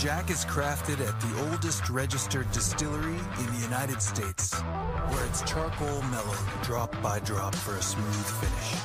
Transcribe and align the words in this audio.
Jack 0.00 0.30
is 0.30 0.46
crafted 0.46 1.06
at 1.06 1.20
the 1.20 1.50
oldest 1.50 1.90
registered 1.90 2.50
distillery 2.52 3.18
in 3.38 3.46
the 3.52 3.60
United 3.60 4.00
States, 4.00 4.58
where 5.10 5.26
it's 5.26 5.42
charcoal 5.42 6.00
mellowed 6.04 6.38
drop 6.62 6.90
by 7.02 7.18
drop 7.18 7.54
for 7.54 7.76
a 7.76 7.82
smooth 7.82 8.26
finish. 8.40 8.80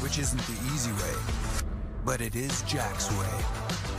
Which 0.00 0.20
isn't 0.20 0.40
the 0.42 0.52
easy 0.72 0.92
way, 0.92 1.66
but 2.04 2.20
it 2.20 2.36
is 2.36 2.62
Jack's 2.62 3.10
way. 3.18 3.96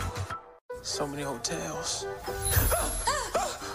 So 0.84 1.06
many 1.06 1.23
hotels. 1.23 2.08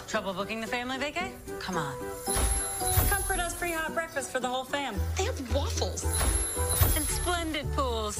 Trouble 0.09 0.33
booking 0.33 0.63
the 0.63 0.67
family 0.67 0.97
vacay? 0.97 1.31
Come 1.61 1.77
on. 1.77 1.95
Comfort 3.11 3.39
us 3.39 3.55
free 3.55 3.73
hot 3.73 3.93
breakfast 3.93 4.33
for 4.33 4.41
the 4.41 4.49
whole 4.49 4.65
fam. 4.65 4.95
They 5.19 5.25
have 5.25 5.55
waffles. 5.55 6.05
And 6.97 7.05
splendid 7.05 7.71
pools. 7.73 8.17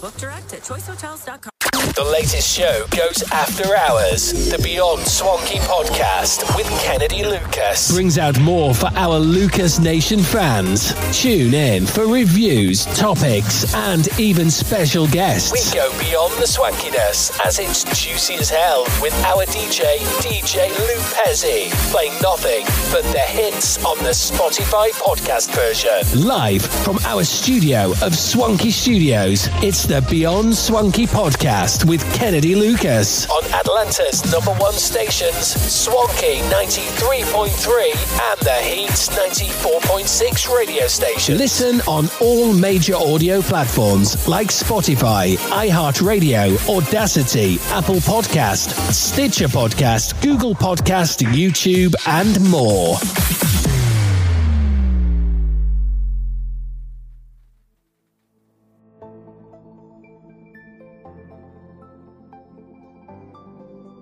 Book 0.00 0.16
direct 0.16 0.54
at 0.54 0.60
choicehotels.com. 0.60 1.55
The 1.96 2.04
latest 2.04 2.54
show 2.54 2.84
goes 2.90 3.22
after 3.32 3.74
hours. 3.74 4.50
The 4.50 4.58
Beyond 4.62 5.06
Swanky 5.06 5.60
podcast 5.60 6.44
with 6.54 6.68
Kennedy 6.82 7.24
Lucas 7.24 7.90
brings 7.90 8.18
out 8.18 8.38
more 8.38 8.74
for 8.74 8.90
our 8.96 9.18
Lucas 9.18 9.78
Nation 9.78 10.20
fans. 10.20 10.92
Tune 11.18 11.54
in 11.54 11.86
for 11.86 12.06
reviews, 12.06 12.84
topics, 12.98 13.74
and 13.74 14.06
even 14.20 14.50
special 14.50 15.06
guests. 15.06 15.50
We 15.52 15.74
go 15.74 15.88
beyond 15.98 16.34
the 16.34 16.44
swankiness 16.44 17.40
as 17.42 17.58
it's 17.58 17.84
juicy 17.98 18.34
as 18.34 18.50
hell 18.50 18.82
with 19.00 19.14
our 19.24 19.46
DJ, 19.46 19.96
DJ 20.20 20.68
Lou 20.78 21.00
Pezzi, 21.16 21.70
playing 21.90 22.12
nothing 22.20 22.66
but 22.92 23.10
the 23.14 23.20
hits 23.20 23.82
on 23.86 23.96
the 24.04 24.10
Spotify 24.10 24.90
podcast 25.00 25.50
version. 25.54 26.20
Live 26.22 26.60
from 26.60 26.98
our 27.06 27.24
studio 27.24 27.92
of 28.02 28.14
Swanky 28.14 28.70
Studios, 28.70 29.48
it's 29.62 29.84
the 29.84 30.02
Beyond 30.10 30.54
Swanky 30.54 31.06
podcast 31.06 31.85
with 31.86 32.02
Kennedy 32.14 32.54
Lucas 32.54 33.28
on 33.30 33.44
Atlanta's 33.52 34.30
number 34.32 34.52
one 34.60 34.72
stations, 34.72 35.46
Swanky 35.72 36.40
93.3 36.50 38.30
and 38.30 38.40
the 38.40 38.52
Heat 38.62 38.90
94.6 38.90 40.56
radio 40.56 40.86
station. 40.86 41.36
Listen 41.38 41.80
on 41.82 42.08
all 42.20 42.52
major 42.52 42.94
audio 42.94 43.40
platforms 43.40 44.26
like 44.28 44.48
Spotify, 44.48 45.36
iHeartRadio, 45.50 46.56
Audacy, 46.66 47.58
Apple 47.72 47.96
Podcast, 47.96 48.70
Stitcher 48.92 49.48
Podcast, 49.48 50.20
Google 50.22 50.54
Podcast, 50.54 51.24
YouTube, 51.32 51.94
and 52.06 52.40
more. 52.50 53.65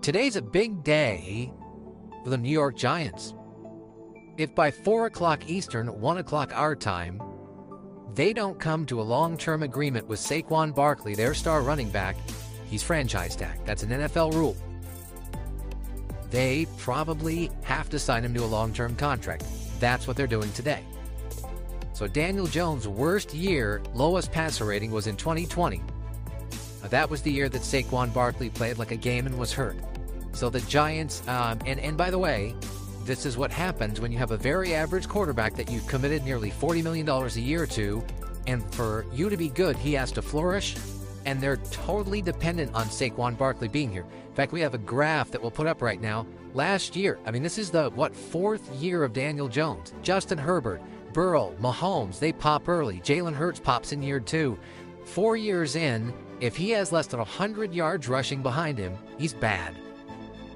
Today's 0.04 0.36
a 0.36 0.42
big 0.42 0.84
day 0.84 1.50
for 2.22 2.28
the 2.28 2.36
New 2.36 2.50
York 2.50 2.76
Giants. 2.76 3.32
If 4.36 4.54
by 4.54 4.70
4 4.70 5.06
o'clock 5.06 5.48
Eastern, 5.48 5.98
1 5.98 6.18
o'clock 6.18 6.52
our 6.52 6.76
time, 6.76 7.22
they 8.12 8.34
don't 8.34 8.60
come 8.60 8.84
to 8.84 9.00
a 9.00 9.02
long 9.02 9.38
term 9.38 9.62
agreement 9.62 10.06
with 10.06 10.20
Saquon 10.20 10.74
Barkley, 10.74 11.14
their 11.14 11.32
star 11.32 11.62
running 11.62 11.88
back, 11.88 12.16
he's 12.66 12.82
franchise 12.82 13.34
tag. 13.34 13.58
That's 13.64 13.82
an 13.82 13.88
NFL 13.88 14.34
rule. 14.34 14.54
They 16.28 16.66
probably 16.76 17.50
have 17.62 17.88
to 17.88 17.98
sign 17.98 18.26
him 18.26 18.34
to 18.34 18.44
a 18.44 18.52
long 18.58 18.74
term 18.74 18.96
contract. 18.96 19.46
That's 19.80 20.06
what 20.06 20.18
they're 20.18 20.26
doing 20.26 20.52
today. 20.52 20.82
So 21.94 22.06
Daniel 22.06 22.46
Jones' 22.46 22.86
worst 22.86 23.32
year, 23.32 23.82
lowest 23.94 24.32
passer 24.32 24.66
rating 24.66 24.90
was 24.90 25.06
in 25.06 25.16
2020. 25.16 25.80
Uh, 25.80 26.88
That 26.88 27.08
was 27.08 27.22
the 27.22 27.32
year 27.32 27.48
that 27.48 27.62
Saquon 27.62 28.12
Barkley 28.12 28.50
played 28.50 28.76
like 28.76 28.90
a 28.90 28.96
game 28.96 29.24
and 29.24 29.38
was 29.38 29.50
hurt. 29.50 29.78
So 30.34 30.50
the 30.50 30.60
Giants, 30.62 31.26
um, 31.28 31.60
and 31.64 31.78
and 31.78 31.96
by 31.96 32.10
the 32.10 32.18
way, 32.18 32.56
this 33.04 33.24
is 33.24 33.36
what 33.36 33.52
happens 33.52 34.00
when 34.00 34.10
you 34.10 34.18
have 34.18 34.32
a 34.32 34.36
very 34.36 34.74
average 34.74 35.08
quarterback 35.08 35.54
that 35.54 35.70
you've 35.70 35.86
committed 35.86 36.24
nearly 36.24 36.50
forty 36.50 36.82
million 36.82 37.06
dollars 37.06 37.36
a 37.36 37.40
year 37.40 37.66
to, 37.66 38.04
and 38.48 38.62
for 38.74 39.06
you 39.12 39.30
to 39.30 39.36
be 39.36 39.48
good, 39.48 39.76
he 39.76 39.92
has 39.92 40.10
to 40.12 40.22
flourish, 40.22 40.74
and 41.24 41.40
they're 41.40 41.58
totally 41.70 42.20
dependent 42.20 42.74
on 42.74 42.86
Saquon 42.86 43.38
Barkley 43.38 43.68
being 43.68 43.92
here. 43.92 44.04
In 44.28 44.34
fact, 44.34 44.50
we 44.50 44.60
have 44.60 44.74
a 44.74 44.78
graph 44.78 45.30
that 45.30 45.40
we'll 45.40 45.52
put 45.52 45.68
up 45.68 45.80
right 45.80 46.00
now. 46.00 46.26
Last 46.52 46.96
year, 46.96 47.20
I 47.24 47.30
mean, 47.30 47.44
this 47.44 47.58
is 47.58 47.70
the 47.70 47.90
what 47.90 48.14
fourth 48.14 48.74
year 48.74 49.04
of 49.04 49.12
Daniel 49.12 49.48
Jones, 49.48 49.92
Justin 50.02 50.38
Herbert, 50.38 50.82
Burrow, 51.12 51.54
Mahomes. 51.60 52.18
They 52.18 52.32
pop 52.32 52.68
early. 52.68 52.98
Jalen 53.00 53.34
Hurts 53.34 53.60
pops 53.60 53.92
in 53.92 54.02
year 54.02 54.18
two. 54.18 54.58
Four 55.04 55.36
years 55.36 55.76
in, 55.76 56.12
if 56.40 56.56
he 56.56 56.70
has 56.70 56.90
less 56.90 57.06
than 57.06 57.18
100 57.18 57.72
yards 57.72 58.08
rushing 58.08 58.42
behind 58.42 58.78
him, 58.78 58.96
he's 59.16 59.32
bad. 59.32 59.76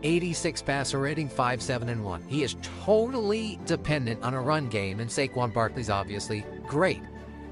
86 0.03 0.63
passer 0.63 0.99
rating, 0.99 1.29
5 1.29 1.63
7 1.63 1.89
and 1.89 2.05
1. 2.05 2.23
He 2.29 2.43
is 2.43 2.57
totally 2.85 3.59
dependent 3.67 4.23
on 4.23 4.35
a 4.35 4.41
run 4.41 4.69
game, 4.69 5.01
and 5.01 5.11
Saquon 5.11 5.53
Barkley's 5.53 5.91
obviously 5.91 6.45
great. 6.67 7.03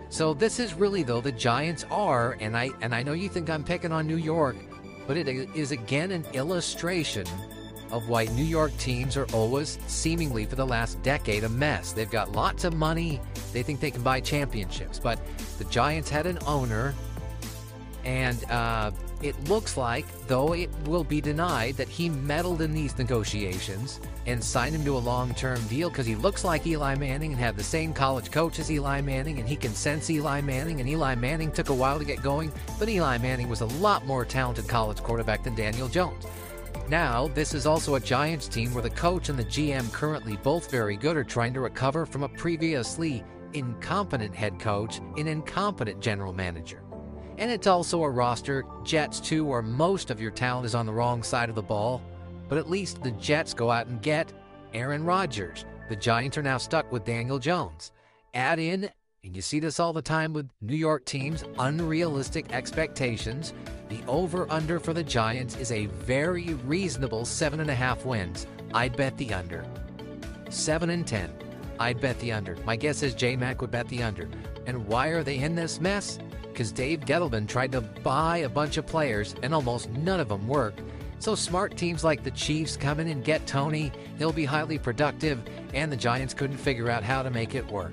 So 0.08 0.34
this 0.34 0.60
is 0.60 0.74
really 0.74 1.02
though 1.02 1.20
the 1.20 1.32
Giants 1.32 1.84
are, 1.90 2.36
and 2.40 2.56
I 2.56 2.70
and 2.80 2.94
I 2.94 3.02
know 3.02 3.12
you 3.12 3.28
think 3.28 3.50
I'm 3.50 3.64
picking 3.64 3.92
on 3.92 4.06
New 4.06 4.16
York, 4.16 4.56
but 5.06 5.16
it 5.16 5.28
is 5.28 5.72
again 5.72 6.12
an 6.12 6.24
illustration 6.32 7.26
of 7.90 8.08
why 8.08 8.24
New 8.24 8.44
York 8.44 8.76
teams 8.78 9.16
are 9.16 9.26
always 9.32 9.78
seemingly 9.86 10.44
for 10.44 10.56
the 10.56 10.66
last 10.66 11.00
decade 11.02 11.44
a 11.44 11.48
mess. 11.48 11.92
They've 11.92 12.10
got 12.10 12.32
lots 12.32 12.64
of 12.64 12.74
money, 12.74 13.20
they 13.52 13.62
think 13.62 13.80
they 13.80 13.90
can 13.90 14.02
buy 14.02 14.20
championships, 14.20 14.98
but 14.98 15.20
the 15.58 15.64
Giants 15.64 16.10
had 16.10 16.26
an 16.26 16.38
owner 16.46 16.94
and 18.04 18.44
uh, 18.50 18.90
it 19.22 19.48
looks 19.48 19.76
like, 19.76 20.06
though 20.26 20.52
it 20.52 20.70
will 20.84 21.04
be 21.04 21.20
denied, 21.20 21.76
that 21.76 21.88
he 21.88 22.08
meddled 22.08 22.60
in 22.60 22.72
these 22.72 22.96
negotiations 22.98 24.00
and 24.26 24.42
signed 24.42 24.74
him 24.74 24.84
to 24.84 24.96
a 24.96 24.98
long 24.98 25.34
term 25.34 25.60
deal 25.68 25.88
because 25.88 26.06
he 26.06 26.14
looks 26.14 26.44
like 26.44 26.66
Eli 26.66 26.94
Manning 26.96 27.32
and 27.32 27.40
had 27.40 27.56
the 27.56 27.62
same 27.62 27.92
college 27.92 28.30
coach 28.30 28.58
as 28.58 28.70
Eli 28.70 29.00
Manning, 29.00 29.38
and 29.38 29.48
he 29.48 29.56
can 29.56 29.74
sense 29.74 30.10
Eli 30.10 30.40
Manning. 30.40 30.80
And 30.80 30.88
Eli 30.88 31.14
Manning 31.14 31.50
took 31.50 31.70
a 31.70 31.74
while 31.74 31.98
to 31.98 32.04
get 32.04 32.22
going, 32.22 32.52
but 32.78 32.88
Eli 32.88 33.18
Manning 33.18 33.48
was 33.48 33.62
a 33.62 33.66
lot 33.66 34.04
more 34.06 34.24
talented 34.24 34.68
college 34.68 34.98
quarterback 34.98 35.44
than 35.44 35.54
Daniel 35.54 35.88
Jones. 35.88 36.26
Now, 36.88 37.28
this 37.28 37.52
is 37.54 37.66
also 37.66 37.96
a 37.96 38.00
Giants 38.00 38.46
team 38.46 38.72
where 38.72 38.82
the 38.82 38.90
coach 38.90 39.28
and 39.28 39.38
the 39.38 39.44
GM, 39.44 39.92
currently 39.92 40.36
both 40.36 40.70
very 40.70 40.96
good, 40.96 41.16
are 41.16 41.24
trying 41.24 41.52
to 41.54 41.60
recover 41.60 42.06
from 42.06 42.22
a 42.22 42.28
previously 42.28 43.24
incompetent 43.54 44.34
head 44.34 44.60
coach 44.60 45.00
and 45.16 45.28
incompetent 45.28 46.00
general 46.00 46.32
manager. 46.32 46.85
And 47.38 47.50
it's 47.50 47.66
also 47.66 48.02
a 48.02 48.10
roster, 48.10 48.64
Jets 48.84 49.20
too, 49.20 49.44
where 49.44 49.62
most 49.62 50.10
of 50.10 50.20
your 50.20 50.30
talent 50.30 50.66
is 50.66 50.74
on 50.74 50.86
the 50.86 50.92
wrong 50.92 51.22
side 51.22 51.48
of 51.48 51.54
the 51.54 51.62
ball. 51.62 52.02
But 52.48 52.58
at 52.58 52.70
least 52.70 53.02
the 53.02 53.10
Jets 53.12 53.52
go 53.52 53.70
out 53.70 53.88
and 53.88 54.00
get 54.00 54.32
Aaron 54.72 55.04
Rodgers. 55.04 55.64
The 55.88 55.96
Giants 55.96 56.38
are 56.38 56.42
now 56.42 56.58
stuck 56.58 56.90
with 56.90 57.04
Daniel 57.04 57.38
Jones. 57.38 57.92
Add 58.34 58.58
in, 58.58 58.90
and 59.22 59.36
you 59.36 59.42
see 59.42 59.60
this 59.60 59.80
all 59.80 59.92
the 59.92 60.02
time 60.02 60.32
with 60.32 60.48
New 60.60 60.76
York 60.76 61.04
teams, 61.04 61.44
unrealistic 61.58 62.52
expectations. 62.52 63.52
The 63.88 64.00
over 64.06 64.50
under 64.50 64.80
for 64.80 64.92
the 64.92 65.04
Giants 65.04 65.56
is 65.56 65.72
a 65.72 65.86
very 65.86 66.54
reasonable 66.64 67.24
seven 67.24 67.60
and 67.60 67.70
a 67.70 67.74
half 67.74 68.04
wins. 68.04 68.46
I'd 68.72 68.96
bet 68.96 69.16
the 69.18 69.34
under. 69.34 69.64
Seven 70.48 70.90
and 70.90 71.06
ten. 71.06 71.32
I'd 71.78 72.00
bet 72.00 72.18
the 72.20 72.32
under. 72.32 72.56
My 72.64 72.76
guess 72.76 73.02
is 73.02 73.14
J 73.14 73.36
Mac 73.36 73.60
would 73.60 73.70
bet 73.70 73.88
the 73.88 74.02
under. 74.02 74.28
And 74.66 74.86
why 74.86 75.08
are 75.08 75.22
they 75.22 75.38
in 75.38 75.54
this 75.54 75.80
mess? 75.80 76.18
Because 76.56 76.72
Dave 76.72 77.00
Gettleman 77.00 77.46
tried 77.46 77.72
to 77.72 77.82
buy 77.82 78.38
a 78.38 78.48
bunch 78.48 78.78
of 78.78 78.86
players 78.86 79.34
and 79.42 79.52
almost 79.52 79.90
none 79.90 80.20
of 80.20 80.30
them 80.30 80.48
worked. 80.48 80.80
So 81.18 81.34
smart 81.34 81.76
teams 81.76 82.02
like 82.02 82.24
the 82.24 82.30
Chiefs 82.30 82.78
come 82.78 82.98
in 82.98 83.08
and 83.08 83.22
get 83.22 83.46
Tony. 83.46 83.92
He'll 84.16 84.32
be 84.32 84.46
highly 84.46 84.78
productive, 84.78 85.42
and 85.74 85.92
the 85.92 85.98
Giants 85.98 86.32
couldn't 86.32 86.56
figure 86.56 86.88
out 86.88 87.02
how 87.02 87.22
to 87.22 87.28
make 87.28 87.54
it 87.54 87.70
work. 87.70 87.92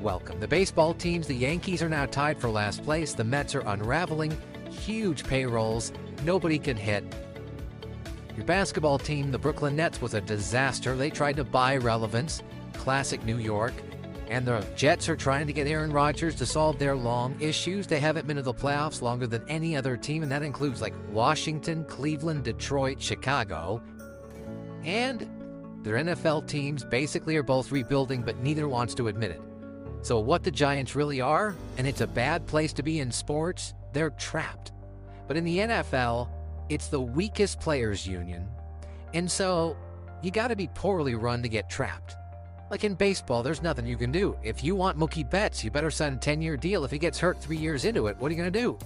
Welcome. 0.00 0.38
The 0.38 0.46
baseball 0.46 0.94
teams, 0.94 1.26
the 1.26 1.34
Yankees 1.34 1.82
are 1.82 1.88
now 1.88 2.06
tied 2.06 2.40
for 2.40 2.48
last 2.48 2.84
place. 2.84 3.14
The 3.14 3.24
Mets 3.24 3.52
are 3.56 3.66
unraveling. 3.66 4.40
Huge 4.70 5.24
payrolls. 5.24 5.92
Nobody 6.22 6.60
can 6.60 6.76
hit. 6.76 7.02
Your 8.36 8.46
basketball 8.46 9.00
team, 9.00 9.32
the 9.32 9.38
Brooklyn 9.40 9.74
Nets, 9.74 10.00
was 10.00 10.14
a 10.14 10.20
disaster. 10.20 10.94
They 10.94 11.10
tried 11.10 11.34
to 11.34 11.44
buy 11.44 11.78
relevance. 11.78 12.44
Classic 12.74 13.24
New 13.24 13.38
York. 13.38 13.74
And 14.28 14.46
the 14.46 14.66
Jets 14.74 15.08
are 15.08 15.16
trying 15.16 15.46
to 15.46 15.52
get 15.52 15.66
Aaron 15.66 15.92
Rodgers 15.92 16.34
to 16.36 16.46
solve 16.46 16.78
their 16.78 16.96
long 16.96 17.36
issues. 17.40 17.86
They 17.86 18.00
haven't 18.00 18.26
been 18.26 18.36
to 18.36 18.42
the 18.42 18.54
playoffs 18.54 19.02
longer 19.02 19.26
than 19.26 19.44
any 19.48 19.76
other 19.76 19.96
team, 19.96 20.22
and 20.22 20.32
that 20.32 20.42
includes 20.42 20.80
like 20.80 20.94
Washington, 21.10 21.84
Cleveland, 21.84 22.44
Detroit, 22.44 23.00
Chicago. 23.00 23.82
And 24.84 25.28
their 25.82 25.96
NFL 25.96 26.48
teams 26.48 26.82
basically 26.84 27.36
are 27.36 27.42
both 27.42 27.70
rebuilding, 27.70 28.22
but 28.22 28.38
neither 28.38 28.68
wants 28.68 28.94
to 28.94 29.08
admit 29.08 29.30
it. 29.32 29.42
So, 30.00 30.18
what 30.18 30.42
the 30.42 30.50
Giants 30.50 30.94
really 30.94 31.20
are, 31.20 31.54
and 31.78 31.86
it's 31.86 32.00
a 32.00 32.06
bad 32.06 32.46
place 32.46 32.72
to 32.74 32.82
be 32.82 33.00
in 33.00 33.10
sports, 33.10 33.74
they're 33.92 34.10
trapped. 34.10 34.72
But 35.28 35.36
in 35.36 35.44
the 35.44 35.58
NFL, 35.58 36.28
it's 36.68 36.88
the 36.88 37.00
weakest 37.00 37.60
players' 37.60 38.06
union. 38.06 38.48
And 39.12 39.30
so, 39.30 39.76
you 40.22 40.30
got 40.30 40.48
to 40.48 40.56
be 40.56 40.68
poorly 40.74 41.14
run 41.14 41.42
to 41.42 41.48
get 41.48 41.68
trapped. 41.68 42.16
Like 42.70 42.84
in 42.84 42.94
baseball, 42.94 43.42
there's 43.42 43.62
nothing 43.62 43.86
you 43.86 43.96
can 43.96 44.10
do. 44.10 44.36
If 44.42 44.64
you 44.64 44.74
want 44.74 44.98
Mookie 44.98 45.28
Betts, 45.28 45.62
you 45.62 45.70
better 45.70 45.90
sign 45.90 46.14
a 46.14 46.16
10 46.16 46.40
year 46.40 46.56
deal. 46.56 46.84
If 46.84 46.90
he 46.90 46.98
gets 46.98 47.18
hurt 47.18 47.40
three 47.40 47.56
years 47.56 47.84
into 47.84 48.06
it, 48.06 48.16
what 48.18 48.28
are 48.28 48.34
you 48.34 48.40
going 48.40 48.52
to 48.52 48.58
do? 48.58 48.78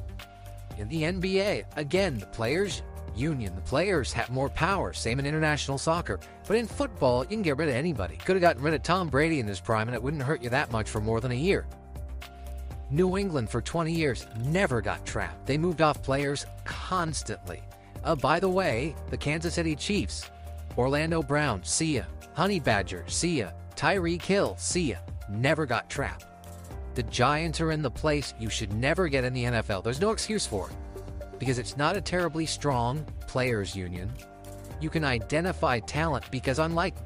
In 0.79 0.89
the 0.89 1.03
NBA, 1.03 1.65
again, 1.77 2.19
the 2.19 2.27
players' 2.27 2.83
union, 3.15 3.55
the 3.55 3.61
players 3.63 4.13
have 4.13 4.31
more 4.31 4.49
power. 4.49 4.93
Same 4.93 5.19
in 5.19 5.27
international 5.27 5.79
soccer. 5.79 6.21
But 6.47 6.57
in 6.57 6.67
football, 6.67 7.23
you 7.23 7.31
can 7.31 7.43
get 7.43 7.57
rid 7.57 7.69
of 7.69 7.75
anybody. 7.75 8.17
Could 8.17 8.37
have 8.37 8.43
gotten 8.43 8.63
rid 8.63 8.75
of 8.75 8.83
Tom 8.83 9.09
Brady 9.09 9.41
in 9.41 9.47
his 9.47 9.61
prime, 9.61 9.89
and 9.89 9.95
it 9.95 10.03
wouldn't 10.03 10.23
hurt 10.23 10.43
you 10.43 10.51
that 10.51 10.73
much 10.73 10.89
for 10.89 11.01
more 11.01 11.21
than 11.21 11.33
a 11.33 11.37
year. 11.37 11.67
New 12.91 13.19
England 13.19 13.51
for 13.51 13.61
20 13.61 13.93
years 13.93 14.27
never 14.45 14.81
got 14.81 15.05
trapped. 15.05 15.47
They 15.47 15.59
moved 15.59 15.83
off 15.83 16.03
players 16.03 16.47
constantly. 16.65 17.63
Uh, 18.03 18.15
by 18.15 18.41
the 18.41 18.49
way, 18.49 18.95
the 19.11 19.17
Kansas 19.17 19.55
City 19.55 19.77
Chiefs, 19.77 20.31
Orlando 20.77 21.23
Brown, 21.23 21.63
see 21.65 21.97
ya. 21.97 22.05
Honey 22.35 22.61
Badger, 22.61 23.05
see 23.09 23.41
ya. 23.41 23.51
Tyreek 23.79 24.23
Hill, 24.23 24.57
see 24.59 24.91
ya. 24.91 24.97
Never 25.29 25.65
got 25.65 25.89
trapped. 25.89 26.27
The 26.97 27.05
Giants 27.05 27.61
are 27.61 27.71
in 27.71 27.81
the 27.81 27.89
place 27.89 28.35
you 28.37 28.51
should 28.51 28.73
never 28.73 29.07
get 29.07 29.23
in 29.23 29.33
the 29.33 29.45
NFL. 29.45 29.85
There's 29.85 30.01
no 30.01 30.11
excuse 30.11 30.45
for 30.45 30.69
it 30.69 30.77
because 31.39 31.61
it's 31.61 31.77
not 31.77 31.97
a 31.97 32.01
terribly 32.01 32.45
strong 32.45 33.07
players' 33.29 33.77
union. 33.77 34.13
You 34.81 34.91
can 34.91 35.05
identify 35.05 35.79
talent 35.79 36.29
because, 36.33 36.59
unlike 36.59 36.97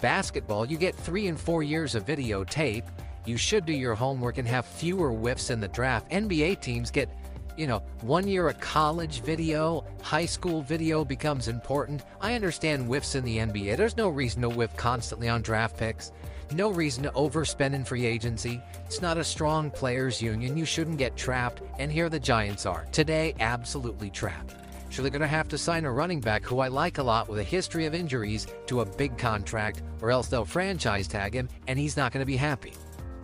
basketball, 0.00 0.64
you 0.64 0.76
get 0.76 0.94
three 0.94 1.26
and 1.26 1.38
four 1.38 1.64
years 1.64 1.96
of 1.96 2.06
videotape. 2.06 2.84
You 3.24 3.36
should 3.36 3.66
do 3.66 3.72
your 3.72 3.96
homework 3.96 4.38
and 4.38 4.46
have 4.46 4.64
fewer 4.64 5.10
whiffs 5.10 5.50
in 5.50 5.58
the 5.58 5.66
draft. 5.66 6.08
NBA 6.12 6.60
teams 6.60 6.92
get 6.92 7.08
you 7.56 7.66
know, 7.66 7.82
one 8.02 8.28
year 8.28 8.48
of 8.48 8.60
college 8.60 9.22
video, 9.22 9.84
high 10.02 10.26
school 10.26 10.62
video 10.62 11.04
becomes 11.04 11.48
important. 11.48 12.04
I 12.20 12.34
understand 12.34 12.86
whiffs 12.86 13.14
in 13.14 13.24
the 13.24 13.38
NBA. 13.38 13.76
There's 13.76 13.96
no 13.96 14.08
reason 14.08 14.42
to 14.42 14.48
whiff 14.48 14.76
constantly 14.76 15.28
on 15.28 15.42
draft 15.42 15.76
picks. 15.76 16.12
No 16.52 16.70
reason 16.70 17.02
to 17.02 17.10
overspend 17.10 17.74
in 17.74 17.84
free 17.84 18.06
agency. 18.06 18.60
It's 18.84 19.02
not 19.02 19.18
a 19.18 19.24
strong 19.24 19.70
players' 19.70 20.22
union. 20.22 20.56
You 20.56 20.64
shouldn't 20.64 20.98
get 20.98 21.16
trapped. 21.16 21.62
And 21.78 21.90
here 21.90 22.08
the 22.08 22.20
Giants 22.20 22.66
are. 22.66 22.86
Today, 22.92 23.34
absolutely 23.40 24.10
trapped. 24.10 24.54
So 24.90 25.02
they're 25.02 25.10
going 25.10 25.22
to 25.22 25.26
have 25.26 25.48
to 25.48 25.58
sign 25.58 25.84
a 25.84 25.90
running 25.90 26.20
back 26.20 26.44
who 26.44 26.60
I 26.60 26.68
like 26.68 26.98
a 26.98 27.02
lot 27.02 27.28
with 27.28 27.40
a 27.40 27.44
history 27.44 27.86
of 27.86 27.94
injuries 27.94 28.46
to 28.66 28.80
a 28.80 28.86
big 28.86 29.18
contract, 29.18 29.82
or 30.00 30.10
else 30.10 30.28
they'll 30.28 30.44
franchise 30.44 31.08
tag 31.08 31.34
him 31.34 31.48
and 31.66 31.78
he's 31.78 31.96
not 31.96 32.12
going 32.12 32.22
to 32.22 32.26
be 32.26 32.36
happy. 32.36 32.72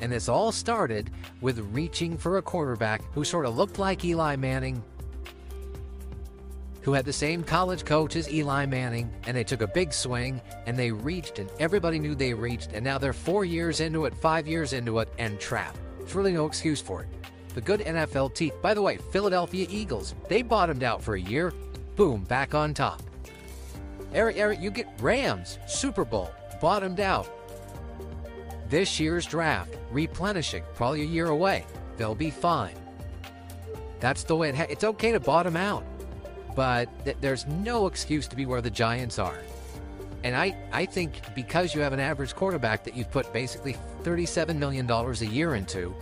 And 0.02 0.10
this 0.10 0.28
all 0.28 0.50
started 0.50 1.10
with 1.40 1.60
reaching 1.72 2.18
for 2.18 2.38
a 2.38 2.42
quarterback 2.42 3.02
who 3.14 3.22
sort 3.22 3.46
of 3.46 3.56
looked 3.56 3.78
like 3.78 4.04
Eli 4.04 4.34
Manning, 4.34 4.82
who 6.80 6.92
had 6.92 7.04
the 7.04 7.12
same 7.12 7.44
college 7.44 7.84
coach 7.84 8.16
as 8.16 8.28
Eli 8.28 8.66
Manning, 8.66 9.12
and 9.28 9.36
they 9.36 9.44
took 9.44 9.62
a 9.62 9.68
big 9.68 9.92
swing 9.92 10.40
and 10.66 10.76
they 10.76 10.90
reached, 10.90 11.38
and 11.38 11.48
everybody 11.60 12.00
knew 12.00 12.16
they 12.16 12.34
reached, 12.34 12.72
and 12.72 12.84
now 12.84 12.98
they're 12.98 13.12
four 13.12 13.44
years 13.44 13.78
into 13.78 14.04
it, 14.06 14.14
five 14.16 14.48
years 14.48 14.72
into 14.72 14.98
it, 14.98 15.08
and 15.18 15.38
trapped. 15.38 15.78
There's 16.00 16.16
really 16.16 16.32
no 16.32 16.46
excuse 16.46 16.80
for 16.80 17.02
it. 17.02 17.08
The 17.54 17.60
good 17.60 17.78
NFL 17.80 18.34
teeth. 18.34 18.54
By 18.60 18.74
the 18.74 18.82
way, 18.82 18.96
Philadelphia 18.96 19.68
Eagles, 19.70 20.16
they 20.28 20.42
bottomed 20.42 20.82
out 20.82 21.00
for 21.00 21.14
a 21.14 21.20
year. 21.20 21.52
Boom, 21.94 22.24
back 22.24 22.56
on 22.56 22.74
top. 22.74 23.00
Eric, 24.12 24.36
Eric, 24.36 24.60
you 24.60 24.72
get 24.72 24.88
Rams, 25.00 25.60
Super 25.68 26.04
Bowl, 26.04 26.32
bottomed 26.60 26.98
out 26.98 27.28
this 28.72 28.98
year's 28.98 29.26
draft, 29.26 29.76
replenishing, 29.90 30.64
probably 30.74 31.02
a 31.02 31.04
year 31.04 31.26
away. 31.26 31.66
They'll 31.98 32.14
be 32.14 32.30
fine. 32.30 32.74
That's 34.00 34.24
the 34.24 34.34
way 34.34 34.48
it 34.48 34.58
it's 34.70 34.82
okay 34.82 35.12
to 35.12 35.20
bottom 35.20 35.58
out, 35.58 35.84
but 36.56 36.88
th- 37.04 37.18
there's 37.20 37.46
no 37.46 37.86
excuse 37.86 38.26
to 38.28 38.34
be 38.34 38.46
where 38.46 38.62
the 38.62 38.70
Giants 38.70 39.18
are. 39.18 39.38
And 40.24 40.34
I, 40.34 40.56
I 40.72 40.86
think 40.86 41.20
because 41.34 41.74
you 41.74 41.82
have 41.82 41.92
an 41.92 42.00
average 42.00 42.34
quarterback 42.34 42.82
that 42.84 42.96
you've 42.96 43.10
put 43.10 43.30
basically 43.30 43.76
$37 44.04 44.56
million 44.56 44.90
a 44.90 45.12
year 45.26 45.54
into, 45.54 45.94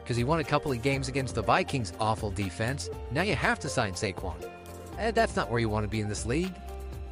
because 0.00 0.16
he 0.16 0.22
won 0.22 0.38
a 0.38 0.44
couple 0.44 0.70
of 0.70 0.80
games 0.82 1.08
against 1.08 1.34
the 1.34 1.42
Vikings' 1.42 1.92
awful 1.98 2.30
defense, 2.30 2.88
now 3.10 3.22
you 3.22 3.34
have 3.34 3.58
to 3.58 3.68
sign 3.68 3.94
Saquon. 3.94 4.40
And 4.92 5.08
eh, 5.08 5.10
that's 5.10 5.34
not 5.34 5.50
where 5.50 5.58
you 5.58 5.68
want 5.68 5.82
to 5.82 5.88
be 5.88 6.00
in 6.00 6.08
this 6.08 6.24
league. 6.24 6.54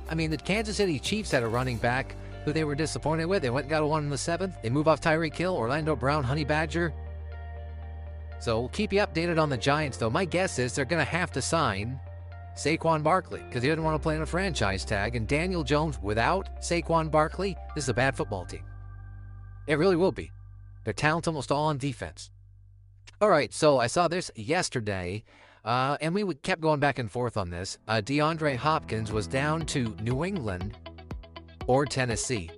I 0.09 0.15
mean, 0.15 0.31
the 0.31 0.37
Kansas 0.37 0.77
City 0.77 1.01
Chiefs 1.01 1.33
had 1.33 1.43
a 1.43 1.49
running 1.49 1.79
back 1.79 2.15
who 2.45 2.53
they 2.53 2.65
were 2.65 2.75
disappointed 2.75 3.27
with. 3.27 3.43
They 3.43 3.51
went 3.51 3.65
and 3.65 3.71
got 3.71 3.83
a 3.83 3.87
one 3.87 4.05
in 4.05 4.11
the 4.11 4.19
seventh. 4.19 4.57
They 4.63 4.71
move 4.71 4.89
off 4.89 5.01
Tyreek 5.01 5.35
Hill, 5.35 5.57
Orlando 5.57 5.97
Brown, 5.97 6.25
Honey 6.25 6.45
Badger. 6.45 6.93
So 8.41 8.61
we'll 8.61 8.69
keep 8.69 8.93
you 8.93 9.01
updated 9.01 9.41
on 9.41 9.51
the 9.51 9.57
Giants, 9.57 9.99
though. 9.99 10.11
My 10.11 10.25
guess 10.25 10.59
is 10.59 10.75
they're 10.75 10.85
going 10.85 11.05
to 11.05 11.11
have 11.11 11.33
to 11.33 11.43
sign 11.43 11.99
Saquon 12.55 13.03
Barkley 13.03 13.43
because 13.43 13.63
he 13.63 13.69
doesn't 13.69 13.85
want 13.85 13.95
to 13.95 14.03
play 14.03 14.17
in 14.17 14.23
a 14.23 14.27
franchise 14.27 14.85
tag. 14.85 15.17
And 15.17 15.27
Daniel 15.27 15.65
Jones, 15.65 15.99
without 16.03 16.61
Saquon 16.61 17.11
Barkley, 17.11 17.57
this 17.75 17.85
is 17.85 17.89
a 17.89 17.95
bad 17.95 18.17
football 18.17 18.45
team. 18.45 18.65
It 19.67 19.79
really 19.79 19.97
will 19.97 20.13
be. 20.13 20.31
Their 20.85 20.95
talent's 20.95 21.29
almost 21.29 21.53
all 21.53 21.67
on 21.67 21.79
defense. 21.79 22.31
All 23.21 23.29
right, 23.29 23.53
so 23.53 23.79
I 23.79 23.89
saw 23.89 24.07
this 24.07 24.31
yesterday, 24.37 25.25
uh, 25.65 25.97
and 26.01 26.15
we 26.15 26.35
kept 26.37 26.61
going 26.61 26.79
back 26.79 27.01
and 27.01 27.11
forth 27.11 27.37
on 27.37 27.51
this. 27.51 27.79
Uh, 27.89 27.97
DeAndre 27.97 28.57
Hopkins 28.57 29.11
was 29.11 29.27
down 29.27 29.67
to 29.67 29.95
New 30.01 30.25
England 30.25 30.77
or 31.69 31.87
Tennessee. 31.87 32.51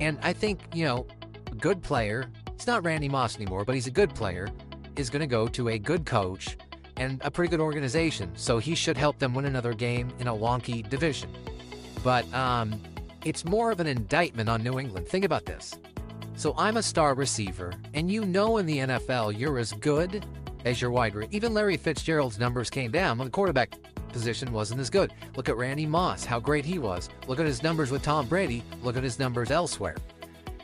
And 0.00 0.18
I 0.22 0.32
think, 0.32 0.60
you 0.72 0.86
know, 0.86 1.06
a 1.52 1.54
good 1.56 1.82
player, 1.82 2.30
it's 2.54 2.66
not 2.66 2.82
Randy 2.84 3.10
Moss 3.10 3.36
anymore, 3.36 3.66
but 3.66 3.74
he's 3.74 3.86
a 3.86 3.90
good 3.90 4.14
player, 4.14 4.48
is 4.96 5.10
going 5.10 5.20
to 5.20 5.26
go 5.26 5.46
to 5.48 5.68
a 5.68 5.78
good 5.78 6.06
coach 6.06 6.56
and 6.96 7.20
a 7.22 7.30
pretty 7.30 7.50
good 7.50 7.60
organization. 7.60 8.30
So 8.36 8.58
he 8.58 8.74
should 8.74 8.96
help 8.96 9.18
them 9.18 9.34
win 9.34 9.44
another 9.44 9.74
game 9.74 10.08
in 10.18 10.28
a 10.28 10.34
wonky 10.34 10.88
division. 10.88 11.30
But 12.02 12.32
um, 12.32 12.80
it's 13.24 13.44
more 13.44 13.70
of 13.70 13.80
an 13.80 13.86
indictment 13.86 14.48
on 14.48 14.62
New 14.62 14.78
England. 14.78 15.08
Think 15.08 15.24
about 15.24 15.44
this. 15.44 15.78
So 16.36 16.54
I'm 16.58 16.76
a 16.76 16.82
star 16.82 17.14
receiver, 17.14 17.72
and 17.94 18.10
you 18.10 18.24
know 18.24 18.58
in 18.58 18.66
the 18.66 18.78
NFL 18.78 19.38
you're 19.38 19.58
as 19.58 19.72
good 19.72 20.24
as 20.64 20.80
your 20.80 20.90
wide 20.90 21.14
receiver. 21.14 21.34
Even 21.34 21.54
Larry 21.54 21.76
Fitzgerald's 21.76 22.38
numbers 22.38 22.70
came 22.70 22.90
down 22.90 23.18
when 23.18 23.26
the 23.26 23.30
quarterback 23.30 23.74
position 24.14 24.52
wasn't 24.52 24.80
as 24.80 24.88
good. 24.88 25.12
Look 25.36 25.50
at 25.50 25.56
Randy 25.56 25.84
Moss, 25.84 26.24
how 26.24 26.40
great 26.40 26.64
he 26.64 26.78
was. 26.78 27.10
Look 27.26 27.40
at 27.40 27.46
his 27.46 27.62
numbers 27.62 27.90
with 27.90 28.02
Tom 28.02 28.26
Brady. 28.26 28.62
Look 28.82 28.96
at 28.96 29.02
his 29.02 29.18
numbers 29.18 29.50
elsewhere. 29.50 29.96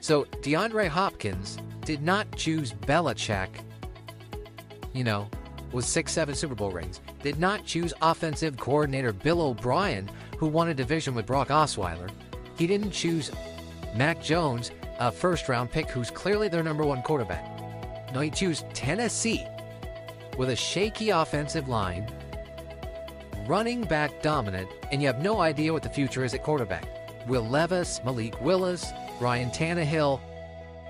So 0.00 0.24
DeAndre 0.40 0.88
Hopkins 0.88 1.58
did 1.84 2.00
not 2.00 2.30
choose 2.36 2.72
Belichick, 2.72 3.48
you 4.94 5.04
know, 5.04 5.28
with 5.72 5.84
six, 5.84 6.12
seven 6.12 6.34
Super 6.34 6.54
Bowl 6.54 6.70
rings. 6.70 7.00
Did 7.22 7.38
not 7.38 7.66
choose 7.66 7.92
offensive 8.00 8.56
coordinator 8.56 9.12
Bill 9.12 9.42
O'Brien, 9.42 10.08
who 10.38 10.46
won 10.46 10.68
a 10.68 10.74
division 10.74 11.14
with 11.14 11.26
Brock 11.26 11.48
Osweiler. 11.48 12.08
He 12.56 12.66
didn't 12.66 12.92
choose 12.92 13.32
Mac 13.96 14.22
Jones, 14.22 14.70
a 15.00 15.10
first 15.10 15.48
round 15.48 15.72
pick 15.72 15.90
who's 15.90 16.10
clearly 16.10 16.48
their 16.48 16.62
number 16.62 16.84
one 16.84 17.02
quarterback. 17.02 17.44
No, 18.14 18.20
he 18.20 18.30
chose 18.30 18.64
Tennessee 18.72 19.44
with 20.38 20.50
a 20.50 20.56
shaky 20.56 21.10
offensive 21.10 21.68
line 21.68 22.08
running 23.46 23.82
back 23.82 24.22
dominant, 24.22 24.68
and 24.90 25.00
you 25.00 25.06
have 25.06 25.22
no 25.22 25.40
idea 25.40 25.72
what 25.72 25.82
the 25.82 25.88
future 25.88 26.24
is 26.24 26.34
at 26.34 26.42
quarterback. 26.42 26.84
Will 27.26 27.46
Levis, 27.46 28.00
Malik 28.04 28.40
Willis, 28.40 28.86
Ryan 29.20 29.50
Tannehill, 29.50 30.20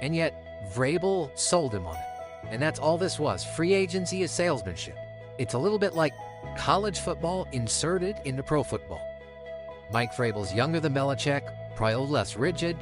and 0.00 0.14
yet 0.14 0.34
Vrabel 0.74 1.36
sold 1.38 1.74
him 1.74 1.86
on 1.86 1.96
it. 1.96 2.02
And 2.50 2.60
that's 2.60 2.78
all 2.78 2.98
this 2.98 3.18
was. 3.18 3.44
Free 3.44 3.72
agency 3.72 4.22
is 4.22 4.30
salesmanship. 4.30 4.96
It's 5.38 5.54
a 5.54 5.58
little 5.58 5.78
bit 5.78 5.94
like 5.94 6.12
college 6.56 6.98
football 6.98 7.46
inserted 7.52 8.16
into 8.24 8.42
pro 8.42 8.62
football. 8.62 9.06
Mike 9.92 10.12
Vrabel's 10.12 10.54
younger 10.54 10.80
than 10.80 10.94
Belichick, 10.94 11.42
probably 11.76 12.06
less 12.06 12.36
rigid, 12.36 12.76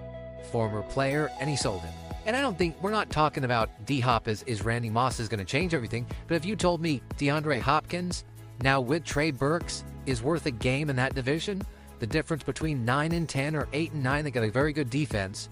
former 0.50 0.82
player, 0.82 1.30
and 1.40 1.48
he 1.48 1.56
sold 1.56 1.80
him. 1.82 1.92
And 2.26 2.37
I 2.37 2.42
don't 2.42 2.58
think 2.58 2.76
we're 2.82 2.90
not 2.90 3.08
talking 3.08 3.44
about 3.44 3.70
D 3.87 4.00
Hop 4.00 4.28
as 4.28 4.42
is 4.42 4.62
Randy 4.62 4.90
Moss 4.90 5.18
is 5.18 5.28
going 5.28 5.38
to 5.38 5.46
change 5.46 5.72
everything. 5.72 6.06
But 6.26 6.34
if 6.34 6.44
you 6.44 6.56
told 6.56 6.82
me 6.82 7.00
DeAndre 7.16 7.60
Hopkins 7.60 8.25
now, 8.60 8.80
with 8.80 9.04
Trey 9.04 9.30
Burks, 9.30 9.84
is 10.06 10.22
worth 10.22 10.46
a 10.46 10.50
game 10.50 10.90
in 10.90 10.96
that 10.96 11.14
division. 11.14 11.62
The 12.00 12.06
difference 12.06 12.42
between 12.42 12.84
9 12.84 13.12
and 13.12 13.28
10 13.28 13.54
or 13.54 13.68
8 13.72 13.92
and 13.92 14.02
9, 14.02 14.24
they 14.24 14.30
got 14.30 14.44
a 14.44 14.50
very 14.50 14.72
good 14.72 14.90
defense. 14.90 15.48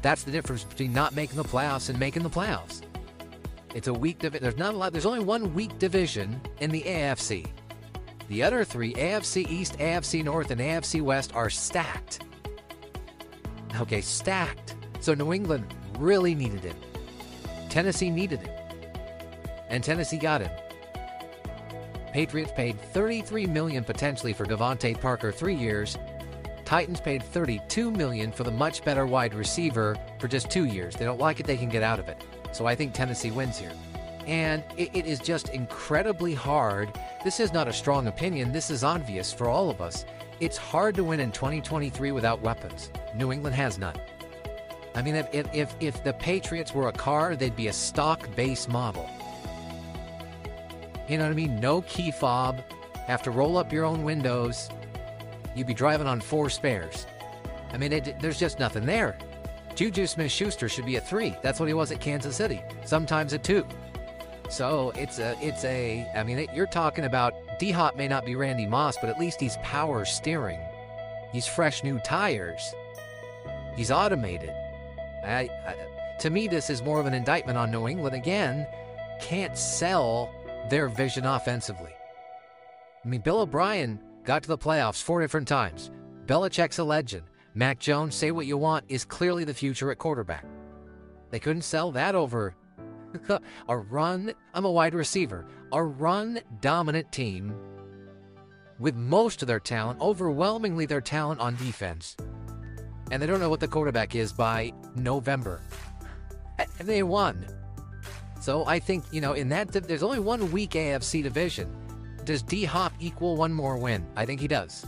That's 0.00 0.24
the 0.24 0.32
difference 0.32 0.64
between 0.64 0.92
not 0.92 1.14
making 1.14 1.36
the 1.36 1.44
playoffs 1.44 1.88
and 1.88 1.98
making 1.98 2.24
the 2.24 2.30
playoffs. 2.30 2.82
It's 3.74 3.88
a 3.88 3.94
weak 3.94 4.18
division. 4.18 4.42
There's 4.42 4.58
not 4.58 4.74
a 4.74 4.76
lot. 4.76 4.92
There's 4.92 5.06
only 5.06 5.24
one 5.24 5.54
weak 5.54 5.78
division 5.78 6.40
in 6.60 6.70
the 6.70 6.82
AFC. 6.82 7.46
The 8.28 8.42
other 8.42 8.64
three, 8.64 8.92
AFC 8.94 9.48
East, 9.48 9.78
AFC 9.78 10.24
North, 10.24 10.50
and 10.50 10.60
AFC 10.60 11.00
West, 11.00 11.34
are 11.34 11.50
stacked. 11.50 12.24
Okay, 13.80 14.00
stacked. 14.00 14.76
So 15.00 15.14
New 15.14 15.32
England 15.32 15.72
really 15.98 16.34
needed 16.34 16.64
him. 16.64 16.76
Tennessee 17.68 18.10
needed 18.10 18.40
him. 18.40 18.54
And 19.68 19.82
Tennessee 19.82 20.18
got 20.18 20.42
him. 20.42 20.50
Patriots 22.12 22.52
paid 22.54 22.78
33 22.78 23.46
million 23.46 23.82
potentially 23.82 24.34
for 24.34 24.44
DeVante 24.44 25.00
Parker 25.00 25.32
3 25.32 25.54
years. 25.54 25.96
Titans 26.66 27.00
paid 27.00 27.22
32 27.22 27.90
million 27.90 28.30
for 28.30 28.44
the 28.44 28.50
much 28.50 28.84
better 28.84 29.06
wide 29.06 29.32
receiver 29.32 29.96
for 30.18 30.28
just 30.28 30.50
2 30.50 30.66
years. 30.66 30.94
They 30.94 31.06
don't 31.06 31.18
like 31.18 31.40
it, 31.40 31.46
they 31.46 31.56
can 31.56 31.70
get 31.70 31.82
out 31.82 31.98
of 31.98 32.08
it. 32.08 32.22
So 32.52 32.66
I 32.66 32.74
think 32.74 32.92
Tennessee 32.92 33.30
wins 33.30 33.58
here. 33.58 33.72
And 34.26 34.62
it, 34.76 34.90
it 34.94 35.06
is 35.06 35.18
just 35.20 35.48
incredibly 35.48 36.34
hard. 36.34 36.90
This 37.24 37.40
is 37.40 37.52
not 37.52 37.66
a 37.66 37.72
strong 37.72 38.06
opinion, 38.06 38.52
this 38.52 38.70
is 38.70 38.84
obvious 38.84 39.32
for 39.32 39.48
all 39.48 39.70
of 39.70 39.80
us. 39.80 40.04
It's 40.38 40.58
hard 40.58 40.94
to 40.96 41.04
win 41.04 41.20
in 41.20 41.32
2023 41.32 42.12
without 42.12 42.42
weapons. 42.42 42.90
New 43.14 43.32
England 43.32 43.56
has 43.56 43.78
none. 43.78 43.96
I 44.94 45.00
mean, 45.00 45.14
if, 45.14 45.48
if, 45.54 45.74
if 45.80 46.04
the 46.04 46.12
Patriots 46.12 46.74
were 46.74 46.88
a 46.88 46.92
car, 46.92 47.36
they'd 47.36 47.56
be 47.56 47.68
a 47.68 47.72
stock 47.72 48.34
base 48.36 48.68
model. 48.68 49.08
You 51.12 51.18
know 51.18 51.24
what 51.24 51.32
I 51.32 51.34
mean? 51.34 51.60
No 51.60 51.82
key 51.82 52.10
fob. 52.10 52.62
Have 53.06 53.22
to 53.24 53.30
roll 53.30 53.58
up 53.58 53.70
your 53.70 53.84
own 53.84 54.02
windows. 54.02 54.70
You'd 55.54 55.66
be 55.66 55.74
driving 55.74 56.06
on 56.06 56.22
four 56.22 56.48
spares. 56.48 57.06
I 57.70 57.76
mean, 57.76 57.92
it, 57.92 58.18
there's 58.18 58.38
just 58.38 58.58
nothing 58.58 58.86
there. 58.86 59.18
Juju 59.74 60.06
Smith 60.06 60.32
Schuster 60.32 60.70
should 60.70 60.86
be 60.86 60.96
a 60.96 61.02
three. 61.02 61.36
That's 61.42 61.60
what 61.60 61.68
he 61.68 61.74
was 61.74 61.92
at 61.92 62.00
Kansas 62.00 62.34
City. 62.34 62.62
Sometimes 62.86 63.34
a 63.34 63.38
two. 63.38 63.66
So 64.48 64.90
it's 64.96 65.18
a, 65.18 65.36
it's 65.42 65.66
a, 65.66 66.10
I 66.16 66.22
mean, 66.22 66.38
it, 66.38 66.48
you're 66.54 66.66
talking 66.66 67.04
about 67.04 67.34
D 67.58 67.70
Hop 67.72 67.94
may 67.94 68.08
not 68.08 68.24
be 68.24 68.34
Randy 68.34 68.64
Moss, 68.64 68.96
but 68.96 69.10
at 69.10 69.20
least 69.20 69.38
he's 69.38 69.58
power 69.58 70.06
steering. 70.06 70.60
He's 71.30 71.46
fresh 71.46 71.84
new 71.84 71.98
tires. 71.98 72.72
He's 73.76 73.90
automated. 73.90 74.54
I, 75.22 75.50
I, 75.66 75.74
to 76.20 76.30
me, 76.30 76.48
this 76.48 76.70
is 76.70 76.80
more 76.80 77.00
of 77.00 77.04
an 77.04 77.12
indictment 77.12 77.58
on 77.58 77.70
New 77.70 77.86
England. 77.86 78.16
Again, 78.16 78.66
can't 79.20 79.58
sell 79.58 80.34
their 80.70 80.88
vision 80.88 81.24
offensively. 81.24 81.92
I 83.04 83.08
mean, 83.08 83.20
Bill 83.20 83.40
O'Brien 83.40 84.00
got 84.24 84.42
to 84.42 84.48
the 84.48 84.58
playoffs 84.58 85.02
four 85.02 85.20
different 85.20 85.48
times. 85.48 85.90
Belichick's 86.26 86.78
a 86.78 86.84
legend. 86.84 87.24
Mac 87.54 87.78
Jones, 87.78 88.14
say 88.14 88.30
what 88.30 88.46
you 88.46 88.56
want, 88.56 88.84
is 88.88 89.04
clearly 89.04 89.44
the 89.44 89.52
future 89.52 89.90
at 89.90 89.98
quarterback. 89.98 90.44
They 91.30 91.38
couldn't 91.38 91.62
sell 91.62 91.90
that 91.92 92.14
over 92.14 92.54
a 93.68 93.76
run. 93.76 94.32
I'm 94.54 94.64
a 94.64 94.70
wide 94.70 94.94
receiver. 94.94 95.46
A 95.72 95.82
run 95.82 96.40
dominant 96.60 97.10
team 97.12 97.54
with 98.78 98.94
most 98.94 99.42
of 99.42 99.48
their 99.48 99.60
talent, 99.60 100.00
overwhelmingly 100.00 100.86
their 100.86 101.00
talent 101.00 101.40
on 101.40 101.56
defense. 101.56 102.16
And 103.10 103.22
they 103.22 103.26
don't 103.26 103.40
know 103.40 103.50
what 103.50 103.60
the 103.60 103.68
quarterback 103.68 104.14
is 104.14 104.32
by 104.32 104.72
November. 104.96 105.60
And 106.58 106.88
they 106.88 107.02
won. 107.02 107.46
So 108.42 108.66
I 108.66 108.80
think, 108.80 109.04
you 109.12 109.20
know, 109.20 109.34
in 109.34 109.48
that, 109.50 109.70
there's 109.70 110.02
only 110.02 110.18
one 110.18 110.50
weak 110.50 110.72
AFC 110.72 111.22
division. 111.22 111.72
Does 112.24 112.42
D 112.42 112.64
Hop 112.64 112.92
equal 112.98 113.36
one 113.36 113.52
more 113.52 113.78
win? 113.78 114.04
I 114.16 114.26
think 114.26 114.40
he 114.40 114.48
does. 114.48 114.84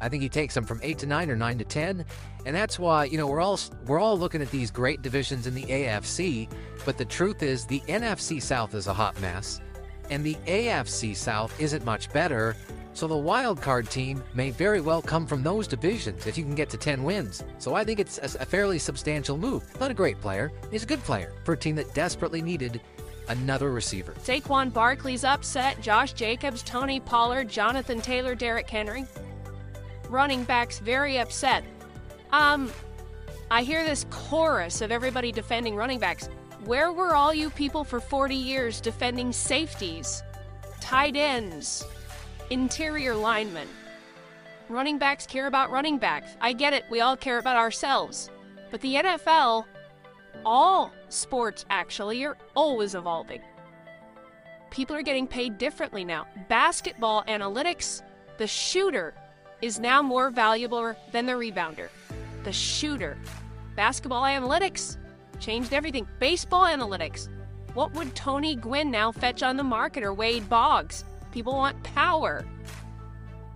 I 0.00 0.08
think 0.08 0.22
he 0.22 0.28
takes 0.30 0.54
them 0.54 0.64
from 0.64 0.80
eight 0.82 0.98
to 1.00 1.06
nine 1.06 1.28
or 1.28 1.36
nine 1.36 1.58
to 1.58 1.64
ten, 1.64 2.06
and 2.46 2.56
that's 2.56 2.78
why 2.78 3.04
you 3.04 3.18
know 3.18 3.26
we're 3.26 3.42
all 3.42 3.60
we're 3.86 4.00
all 4.00 4.18
looking 4.18 4.40
at 4.40 4.50
these 4.50 4.70
great 4.70 5.02
divisions 5.02 5.46
in 5.46 5.54
the 5.54 5.64
AFC. 5.64 6.50
But 6.86 6.96
the 6.96 7.04
truth 7.04 7.42
is, 7.42 7.66
the 7.66 7.80
NFC 7.80 8.40
South 8.40 8.74
is 8.74 8.86
a 8.86 8.94
hot 8.94 9.20
mess, 9.20 9.60
and 10.08 10.24
the 10.24 10.36
AFC 10.46 11.14
South 11.14 11.58
isn't 11.60 11.84
much 11.84 12.10
better. 12.10 12.56
So 12.94 13.08
the 13.08 13.16
wild 13.16 13.60
card 13.60 13.90
team 13.90 14.22
may 14.34 14.50
very 14.50 14.80
well 14.80 15.02
come 15.02 15.26
from 15.26 15.42
those 15.42 15.66
divisions 15.66 16.26
if 16.26 16.38
you 16.38 16.44
can 16.44 16.54
get 16.54 16.70
to 16.70 16.76
10 16.76 17.02
wins. 17.02 17.42
So 17.58 17.74
I 17.74 17.82
think 17.82 17.98
it's 17.98 18.18
a 18.18 18.46
fairly 18.46 18.78
substantial 18.78 19.36
move. 19.36 19.64
Not 19.80 19.90
a 19.90 19.94
great 19.94 20.20
player, 20.20 20.52
he's 20.70 20.84
a 20.84 20.86
good 20.86 21.02
player 21.02 21.32
for 21.44 21.54
a 21.54 21.56
team 21.56 21.74
that 21.74 21.92
desperately 21.92 22.40
needed 22.40 22.80
another 23.28 23.70
receiver. 23.70 24.12
Saquon 24.22 24.72
Barkley's 24.72 25.24
upset, 25.24 25.80
Josh 25.80 26.12
Jacobs, 26.12 26.62
Tony 26.62 27.00
Pollard, 27.00 27.48
Jonathan 27.48 28.00
Taylor, 28.00 28.34
Derrick 28.34 28.68
Henry. 28.68 29.06
Running 30.08 30.44
backs 30.44 30.78
very 30.78 31.18
upset. 31.18 31.64
Um, 32.32 32.70
I 33.50 33.62
hear 33.62 33.84
this 33.84 34.06
chorus 34.10 34.80
of 34.80 34.90
everybody 34.90 35.32
defending 35.32 35.76
running 35.76 35.98
backs. 35.98 36.28
Where 36.64 36.92
were 36.92 37.14
all 37.14 37.34
you 37.34 37.50
people 37.50 37.84
for 37.84 38.00
40 38.00 38.34
years 38.34 38.80
defending 38.80 39.32
safeties, 39.32 40.22
tight 40.80 41.16
ends, 41.16 41.84
interior 42.50 43.14
linemen? 43.14 43.68
Running 44.68 44.98
backs 44.98 45.26
care 45.26 45.46
about 45.46 45.70
running 45.70 45.98
backs. 45.98 46.36
I 46.40 46.54
get 46.54 46.72
it, 46.72 46.84
we 46.90 47.00
all 47.00 47.16
care 47.16 47.38
about 47.38 47.56
ourselves. 47.56 48.30
But 48.70 48.80
the 48.80 48.94
NFL 48.94 49.66
all 50.44 50.90
sports 51.14 51.64
actually 51.70 52.24
are 52.24 52.36
always 52.54 52.94
evolving. 52.94 53.40
People 54.70 54.96
are 54.96 55.02
getting 55.02 55.26
paid 55.26 55.56
differently 55.56 56.04
now. 56.04 56.26
Basketball 56.48 57.22
analytics, 57.24 58.02
the 58.38 58.46
shooter 58.46 59.14
is 59.62 59.78
now 59.78 60.02
more 60.02 60.30
valuable 60.30 60.94
than 61.12 61.26
the 61.26 61.32
rebounder. 61.32 61.88
The 62.42 62.52
shooter. 62.52 63.16
Basketball 63.76 64.24
analytics 64.24 64.96
changed 65.38 65.72
everything. 65.72 66.06
Baseball 66.18 66.64
analytics. 66.64 67.28
What 67.74 67.92
would 67.94 68.14
Tony 68.14 68.56
Gwynn 68.56 68.90
now 68.90 69.12
fetch 69.12 69.42
on 69.42 69.56
the 69.56 69.64
market 69.64 70.02
or 70.02 70.12
Wade 70.12 70.48
Boggs? 70.48 71.04
People 71.32 71.54
want 71.54 71.82
power. 71.82 72.44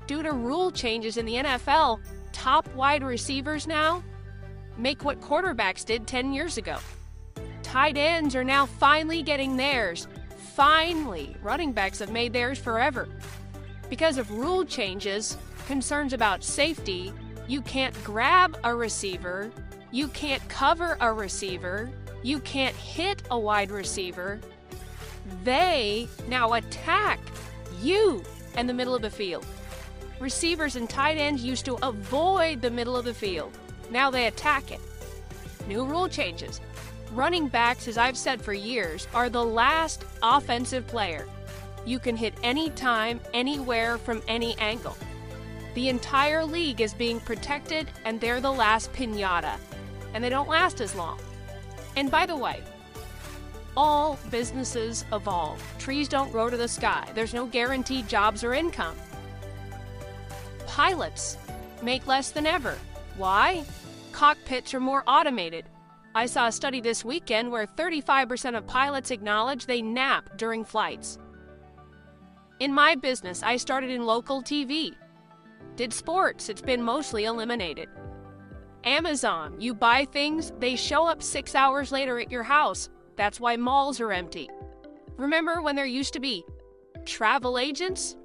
Due 0.07 0.23
to 0.23 0.33
rule 0.33 0.71
changes 0.71 1.17
in 1.17 1.27
the 1.27 1.35
NFL, 1.35 2.01
top 2.33 2.73
wide 2.75 3.03
receivers 3.03 3.67
now 3.67 4.03
make 4.77 5.05
what 5.05 5.21
quarterbacks 5.21 5.85
did 5.85 6.07
10 6.07 6.33
years 6.33 6.57
ago. 6.57 6.79
Tight 7.63 7.97
ends 7.97 8.35
are 8.35 8.45
now 8.45 8.67
finally 8.67 9.23
getting 9.23 9.57
theirs. 9.57 10.09
Finally, 10.55 11.37
running 11.43 11.73
backs 11.73 11.99
have 11.99 12.11
made 12.11 12.33
theirs 12.33 12.59
forever. 12.59 13.09
Because 13.89 14.19
of 14.19 14.31
rule 14.31 14.65
changes, 14.65 15.37
concerns 15.67 16.13
about 16.13 16.43
safety, 16.43 17.13
you 17.47 17.63
can't 17.63 17.95
grab 18.05 18.59
a 18.65 18.75
receiver, 18.75 19.51
you 19.91 20.09
can't 20.09 20.47
cover 20.49 20.97
a 21.01 21.13
receiver, 21.13 21.91
you 22.23 22.41
can't 22.41 22.75
hit 22.77 23.23
a 23.31 23.39
wide 23.39 23.71
receiver. 23.71 24.41
They 25.45 26.09
now 26.27 26.55
attack 26.55 27.21
you 27.81 28.23
and 28.57 28.69
the 28.69 28.75
middle 28.75 28.95
of 28.95 29.03
the 29.03 29.11
field. 29.11 29.47
Receivers 30.21 30.77
and 30.77 30.91
tight 30.91 31.17
ends 31.17 31.45
used 31.45 31.65
to 31.67 31.75
avoid 31.87 32.61
the 32.61 32.71
middle 32.71 32.97
of 32.97 33.05
the 33.05 33.15
field. 33.15 33.57
Now 33.91 34.11
they 34.11 34.27
attack 34.27 34.73
it. 34.73 34.81
New 35.69 35.85
rule 35.85 36.09
changes. 36.09 36.61
Running 37.13 37.49
backs, 37.49 37.89
as 37.89 37.97
I've 37.97 38.19
said 38.19 38.41
for 38.43 38.53
years, 38.53 39.09
are 39.15 39.31
the 39.31 39.45
last 39.45 40.05
offensive 40.23 40.87
player. 40.87 41.27
You 41.87 41.99
can 41.99 42.17
hit 42.17 42.35
any 42.43 42.71
time, 42.71 43.21
anywhere, 43.33 43.97
from 43.97 44.23
any 44.29 44.57
angle. 44.59 44.97
The 45.75 45.89
entire 45.89 46.45
league 46.45 46.81
is 46.81 46.93
being 46.93 47.21
protected, 47.21 47.91
and 48.05 48.21
they're 48.21 48.41
the 48.41 48.53
last 48.53 48.93
pinata. 48.93 49.57
And 50.13 50.23
they 50.23 50.29
don't 50.29 50.49
last 50.49 50.81
as 50.81 50.95
long. 50.95 51.19
And 51.97 52.11
by 52.11 52.27
the 52.27 52.37
way, 52.37 52.63
all 53.77 54.19
businesses 54.31 55.05
evolve. 55.13 55.63
Trees 55.79 56.09
don't 56.09 56.33
grow 56.33 56.51
to 56.51 56.57
the 56.57 56.69
sky. 56.69 57.09
There's 57.15 57.33
no 57.33 57.47
guaranteed 57.47 58.09
jobs 58.09 58.45
or 58.45 58.53
income. 58.53 58.97
Pilots 60.67 61.39
make 61.83 62.07
less 62.07 62.31
than 62.31 62.45
ever. 62.45 62.77
Why? 63.17 63.65
Cockpits 64.13 64.75
are 64.75 64.81
more 64.81 65.05
automated. 65.07 65.65
I 66.19 66.27
saw 66.27 66.49
a 66.49 66.53
study 66.53 66.81
this 66.81 67.05
weekend 67.05 67.53
where 67.53 67.65
35% 67.65 68.59
of 68.59 68.67
pilots 68.67 69.13
acknowledge 69.13 69.67
they 69.67 69.81
nap 69.81 70.37
during 70.37 70.65
flights. 70.65 71.17
In 72.59 72.75
my 72.75 72.97
business, 72.97 73.41
I 73.45 73.57
started 73.57 73.91
in 73.91 74.05
local 74.05 74.43
TV. 74.43 74.97
Did 75.77 75.93
sports, 75.93 76.49
it's 76.49 76.61
been 76.61 76.83
mostly 76.83 77.27
eliminated. 77.27 77.89
Amazon, 78.83 79.61
you 79.61 79.75
buy 79.75 80.07
things, 80.07 80.53
they 80.59 80.75
show 80.75 81.07
up 81.07 81.23
six 81.23 81.55
hours 81.55 81.93
later 81.93 82.19
at 82.19 82.33
your 82.33 82.43
house. 82.43 82.89
That's 83.15 83.39
why 83.39 83.57
malls 83.57 84.01
are 84.01 84.11
empty. 84.11 84.51
Remember 85.19 85.63
when 85.63 85.77
there 85.77 85.87
used 85.87 86.15
to 86.15 86.21
be 86.21 86.45
travel 87.05 87.61
agents? 87.61 88.17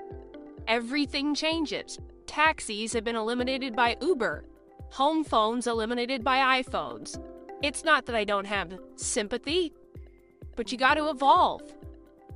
Everything 0.68 1.36
changes. 1.36 2.00
Taxis 2.26 2.94
have 2.94 3.04
been 3.04 3.16
eliminated 3.16 3.76
by 3.76 3.98
Uber 4.02 4.46
home 4.94 5.24
phones 5.24 5.66
eliminated 5.66 6.24
by 6.24 6.62
iPhones. 6.62 7.18
It's 7.64 7.86
not 7.86 8.06
that 8.08 8.16
I 8.16 8.26
don't 8.26 8.44
have 8.44 8.78
sympathy, 8.98 9.72
but 10.58 10.74
you 10.74 10.78
got 10.78 10.96
to 10.96 11.10
evolve. 11.10 11.62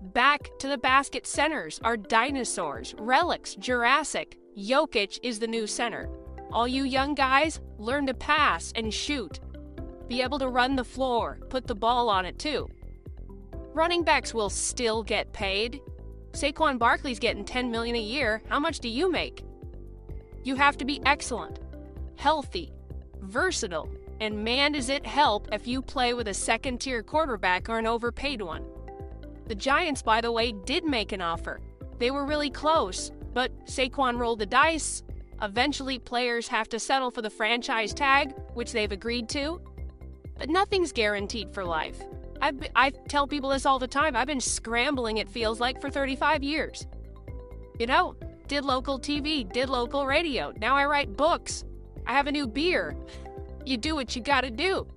Back 0.02 0.50
to 0.60 0.70
the 0.70 0.78
basket 0.78 1.28
centers 1.28 1.82
are 1.84 1.98
dinosaurs, 1.98 2.96
relics, 2.98 3.54
Jurassic. 3.56 4.38
Jokic 4.58 5.20
is 5.24 5.40
the 5.40 5.48
new 5.48 5.68
center. 5.68 6.10
All 6.54 6.66
you 6.66 6.86
young 6.86 7.14
guys, 7.14 7.60
learn 7.78 8.08
to 8.08 8.14
pass 8.14 8.72
and 8.78 8.94
shoot. 8.94 9.42
Be 10.08 10.22
able 10.22 10.40
to 10.40 10.48
run 10.48 10.78
the 10.78 10.86
floor, 10.86 11.40
put 11.50 11.68
the 11.68 11.76
ball 11.76 12.08
on 12.08 12.26
it 12.26 12.40
too. 12.40 12.70
Running 13.74 14.04
backs 14.04 14.34
will 14.34 14.50
still 14.50 15.04
get 15.04 15.34
paid. 15.34 15.82
Saquon 16.32 16.80
Barkley's 16.80 17.20
getting 17.20 17.44
10 17.44 17.70
million 17.70 17.98
a 17.98 18.00
year. 18.00 18.42
How 18.48 18.60
much 18.62 18.80
do 18.80 18.88
you 18.88 19.12
make? 19.12 19.44
You 20.46 20.56
have 20.56 20.78
to 20.78 20.86
be 20.86 21.02
excellent 21.06 21.60
healthy, 22.16 22.72
versatile, 23.22 23.90
And 24.20 24.44
man, 24.44 24.72
does 24.72 24.90
it 24.90 25.06
help 25.06 25.48
if 25.52 25.68
you 25.68 25.82
play 25.82 26.14
with 26.14 26.28
a 26.28 26.34
second 26.34 26.80
tier 26.80 27.04
quarterback 27.04 27.70
or 27.70 27.78
an 27.78 27.86
overpaid 27.86 28.42
one. 28.42 28.66
The 29.48 29.56
Giants, 29.56 30.02
by 30.02 30.22
the 30.22 30.32
way, 30.32 30.52
did 30.52 30.84
make 30.84 31.12
an 31.12 31.22
offer. 31.22 31.62
They 32.00 32.12
were 32.12 32.26
really 32.26 32.50
close, 32.50 33.12
but 33.34 33.52
Saquon 33.66 34.18
rolled 34.18 34.40
the 34.40 34.46
dice. 34.46 35.04
Eventually, 35.42 36.00
players 36.00 36.48
have 36.48 36.68
to 36.70 36.80
settle 36.80 37.12
for 37.12 37.22
the 37.22 37.30
franchise 37.30 37.94
tag, 37.94 38.34
which 38.56 38.72
they've 38.72 38.92
agreed 38.92 39.30
to. 39.30 39.62
But 40.38 40.50
nothing's 40.50 40.92
guaranteed 40.92 41.54
for 41.54 41.64
life. 41.64 42.02
I've, 42.42 42.60
I 42.76 42.90
tell 42.90 43.28
people 43.28 43.50
this 43.50 43.66
all 43.66 43.80
the 43.80 43.88
time. 43.88 44.16
I've 44.16 44.28
been 44.28 44.42
scrambling, 44.42 45.18
it 45.18 45.30
feels 45.30 45.60
like, 45.60 45.80
for 45.80 45.90
35 45.90 46.44
years. 46.44 46.88
You 47.80 47.88
know, 47.88 48.16
did 48.48 48.66
local 48.66 49.00
TV, 49.00 49.52
did 49.52 49.70
local 49.70 50.06
radio. 50.06 50.54
Now 50.60 50.76
I 50.76 50.86
write 50.86 51.16
books. 51.16 51.64
I 52.06 52.14
have 52.14 52.28
a 52.28 52.32
new 52.32 52.48
beer. 52.48 52.96
You 53.68 53.76
do 53.76 53.96
what 53.96 54.16
you 54.16 54.22
gotta 54.22 54.50
do. 54.50 54.88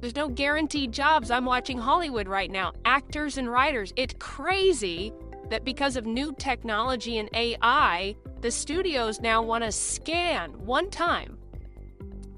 There's 0.00 0.16
no 0.16 0.28
guaranteed 0.28 0.92
jobs. 0.92 1.30
I'm 1.30 1.44
watching 1.44 1.76
Hollywood 1.76 2.26
right 2.26 2.50
now. 2.50 2.72
Actors 2.86 3.36
and 3.36 3.50
writers. 3.50 3.92
It's 3.96 4.14
crazy 4.18 5.12
that 5.50 5.62
because 5.62 5.94
of 5.98 6.06
new 6.06 6.34
technology 6.38 7.18
and 7.18 7.28
AI, 7.34 8.16
the 8.40 8.50
studios 8.50 9.20
now 9.20 9.42
want 9.42 9.62
to 9.62 9.70
scan 9.70 10.52
one 10.64 10.88
time, 10.88 11.36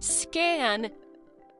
scan 0.01 0.91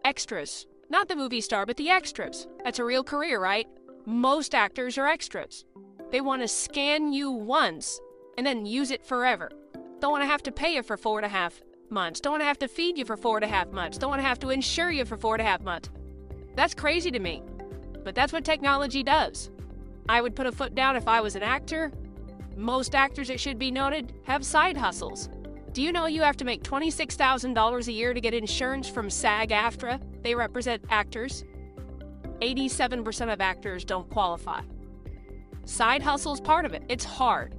extras. 0.05 0.67
Not 0.91 1.07
the 1.07 1.15
movie 1.15 1.41
star, 1.41 1.65
but 1.65 1.77
the 1.77 1.91
extras. 1.91 2.49
That's 2.65 2.81
a 2.81 2.85
real 2.85 3.05
career, 3.05 3.39
right? 3.39 3.69
Most 4.07 4.57
actors 4.57 4.99
are 4.99 5.07
extras. 5.07 5.65
They 6.11 6.21
want 6.21 6.43
to 6.43 6.49
scan 6.49 7.13
you 7.13 7.31
once 7.31 8.01
and 8.37 8.45
then 8.45 8.67
use 8.67 8.91
it 8.91 9.07
forever. 9.07 9.53
Don't 10.01 10.11
want 10.11 10.25
to 10.25 10.29
have 10.29 10.43
to 10.43 10.53
pay 10.53 10.75
you 10.75 10.83
for 10.83 10.97
four 10.97 11.21
and 11.21 11.27
a 11.27 11.29
half 11.29 11.61
months. 11.91 12.21
Don't 12.21 12.33
want 12.33 12.43
to 12.43 12.47
have 12.47 12.59
to 12.61 12.69
feed 12.69 12.99
you 12.99 13.05
for 13.05 13.17
four 13.17 13.37
and 13.37 13.45
a 13.45 13.49
half 13.49 13.71
months. 13.71 13.99
Don't 13.99 14.11
want 14.11 14.21
to 14.21 14.27
have 14.27 14.39
to 14.41 14.51
insure 14.51 14.91
you 14.91 15.05
for 15.05 15.17
four 15.17 15.35
and 15.35 15.43
a 15.43 15.45
half 15.45 15.63
months. 15.63 15.91
That's 16.55 16.75
crazy 16.75 17.11
to 17.11 17.19
me. 17.19 17.43
But 18.05 18.15
that's 18.15 18.33
what 18.33 18.45
technology 18.45 19.03
does. 19.03 19.51
I 20.09 20.21
would 20.21 20.37
put 20.37 20.47
a 20.47 20.53
foot 20.53 20.75
down 20.75 20.97
if 20.97 21.09
I 21.09 21.21
was 21.21 21.37
an 21.37 21.43
actor. 21.43 21.93
Most 22.57 22.95
actors, 22.95 23.31
it 23.31 23.41
should 23.41 23.59
be 23.59 23.71
noted, 23.71 24.15
have 24.25 24.45
side 24.45 24.77
hustles. 24.77 25.29
Do 25.73 25.83
you 25.83 25.93
know 25.93 26.07
you 26.07 26.23
have 26.23 26.39
to 26.39 26.45
make 26.45 26.63
$26,000 26.63 27.89
a 27.89 27.93
year 27.93 28.15
to 28.15 28.21
get 28.21 28.33
insurance 28.33 28.89
from 28.89 29.11
SAG 29.11 29.51
AFTRA? 29.51 30.01
They 30.23 30.35
represent 30.35 30.83
actors. 30.89 31.45
87% 32.41 33.33
of 33.33 33.41
actors 33.41 33.85
don't 33.85 34.09
qualify. 34.09 34.63
Side 35.65 36.03
hustle's 36.03 36.41
part 36.41 36.65
of 36.65 36.73
it. 36.73 36.83
It's 36.89 37.05
hard. 37.05 37.55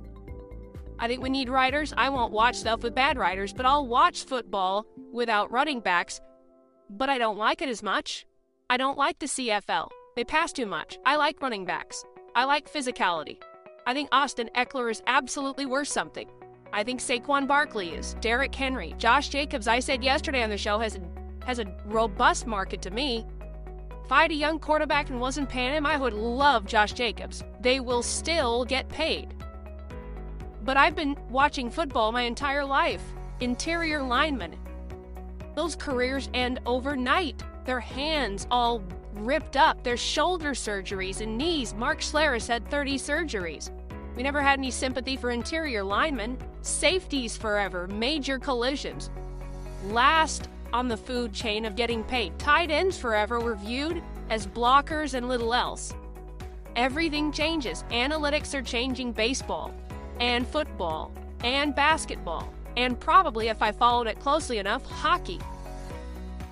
I 1.00 1.08
think 1.08 1.22
we 1.22 1.30
need 1.30 1.50
writers. 1.50 1.94
I 1.96 2.10
won't 2.10 2.34
watch 2.34 2.56
stuff 2.56 2.82
with 2.82 2.96
bad 2.96 3.18
writers, 3.18 3.54
but 3.54 3.66
I'll 3.66 3.88
watch 3.88 4.26
football 4.26 4.86
without 5.12 5.52
running 5.52 5.80
backs. 5.80 6.20
But 6.90 7.10
I 7.10 7.18
don't 7.18 7.38
like 7.38 7.62
it 7.62 7.70
as 7.70 7.84
much. 7.84 8.26
I 8.70 8.78
don't 8.78 8.98
like 8.98 9.20
the 9.20 9.28
CFL. 9.28 9.90
They 10.16 10.24
pass 10.24 10.52
too 10.52 10.66
much. 10.66 10.98
I 11.06 11.16
like 11.16 11.42
running 11.42 11.66
backs. 11.66 12.04
I 12.36 12.46
like 12.46 12.72
physicality. 12.72 13.38
I 13.86 13.94
think 13.94 14.10
Austin 14.12 14.50
Ekeler 14.56 14.90
is 14.90 15.04
absolutely 15.06 15.66
worth 15.66 15.88
something. 15.88 16.28
I 16.74 16.84
think 16.84 17.00
Saquon 17.00 17.48
Barkley 17.48 17.90
is. 17.90 18.16
Derrick 18.20 18.54
Henry, 18.54 18.96
Josh 18.98 19.30
Jacobs, 19.30 19.68
I 19.68 19.80
said 19.80 20.04
yesterday 20.04 20.44
on 20.44 20.50
the 20.50 20.58
show, 20.58 20.80
has 20.80 20.96
a, 20.96 21.02
has 21.46 21.60
a 21.60 21.74
robust 21.86 22.48
market 22.48 22.82
to 22.82 22.92
me. 22.92 23.26
If 24.04 24.12
I 24.12 24.24
had 24.24 24.32
a 24.32 24.36
young 24.36 24.60
quarterback 24.60 25.10
and 25.10 25.22
wasn't 25.22 25.50
paying 25.50 25.74
him, 25.74 25.86
I 25.86 25.98
would 25.98 26.14
love 26.14 26.66
Josh 26.66 26.94
Jacobs. 26.94 27.44
They 27.62 27.80
will 27.80 28.02
still 28.02 28.66
get 28.66 28.90
paid. 28.90 29.37
But 30.68 30.76
I've 30.76 30.96
been 30.98 31.16
watching 31.30 31.72
football 31.72 32.12
my 32.12 32.24
entire 32.24 32.66
life. 32.66 33.02
Interior 33.40 34.04
linemen. 34.04 34.58
Those 35.56 35.78
careers 35.78 36.30
end 36.34 36.60
overnight. 36.66 37.42
Their 37.64 37.80
hands 37.80 38.46
all 38.52 38.84
ripped 39.14 39.56
up, 39.56 39.82
their 39.82 39.96
shoulder 39.96 40.52
surgeries 40.52 41.22
and 41.22 41.38
knees. 41.38 41.74
Mark 41.74 42.02
Schlereth 42.02 42.50
had 42.50 42.70
30 42.70 43.00
surgeries. 43.00 43.72
We 44.18 44.24
never 44.24 44.42
had 44.42 44.60
any 44.60 44.70
sympathy 44.70 45.16
for 45.16 45.32
interior 45.32 45.86
linemen. 45.86 46.38
Safeties 46.64 47.38
forever, 47.38 47.88
major 47.88 48.38
collisions. 48.38 49.10
Last 49.86 50.50
on 50.74 50.90
the 50.90 50.98
food 50.98 51.32
chain 51.32 51.64
of 51.64 51.78
getting 51.78 52.04
paid. 52.04 52.38
Tight 52.40 52.72
ends 52.72 52.98
forever 52.98 53.40
were 53.40 53.56
viewed 53.56 54.04
as 54.30 54.46
blockers 54.46 55.14
and 55.14 55.30
little 55.30 55.54
else. 55.54 55.94
Everything 56.76 57.32
changes. 57.32 57.86
Analytics 57.90 58.54
are 58.54 58.62
changing 58.62 59.14
baseball 59.14 59.74
and 60.20 60.48
football 60.48 61.12
and 61.44 61.76
basketball, 61.76 62.52
and 62.76 63.00
probably, 63.00 63.48
if 63.48 63.62
I 63.62 63.72
followed 63.72 64.08
it 64.08 64.20
closely 64.20 64.58
enough, 64.58 64.86
hockey. 64.86 65.40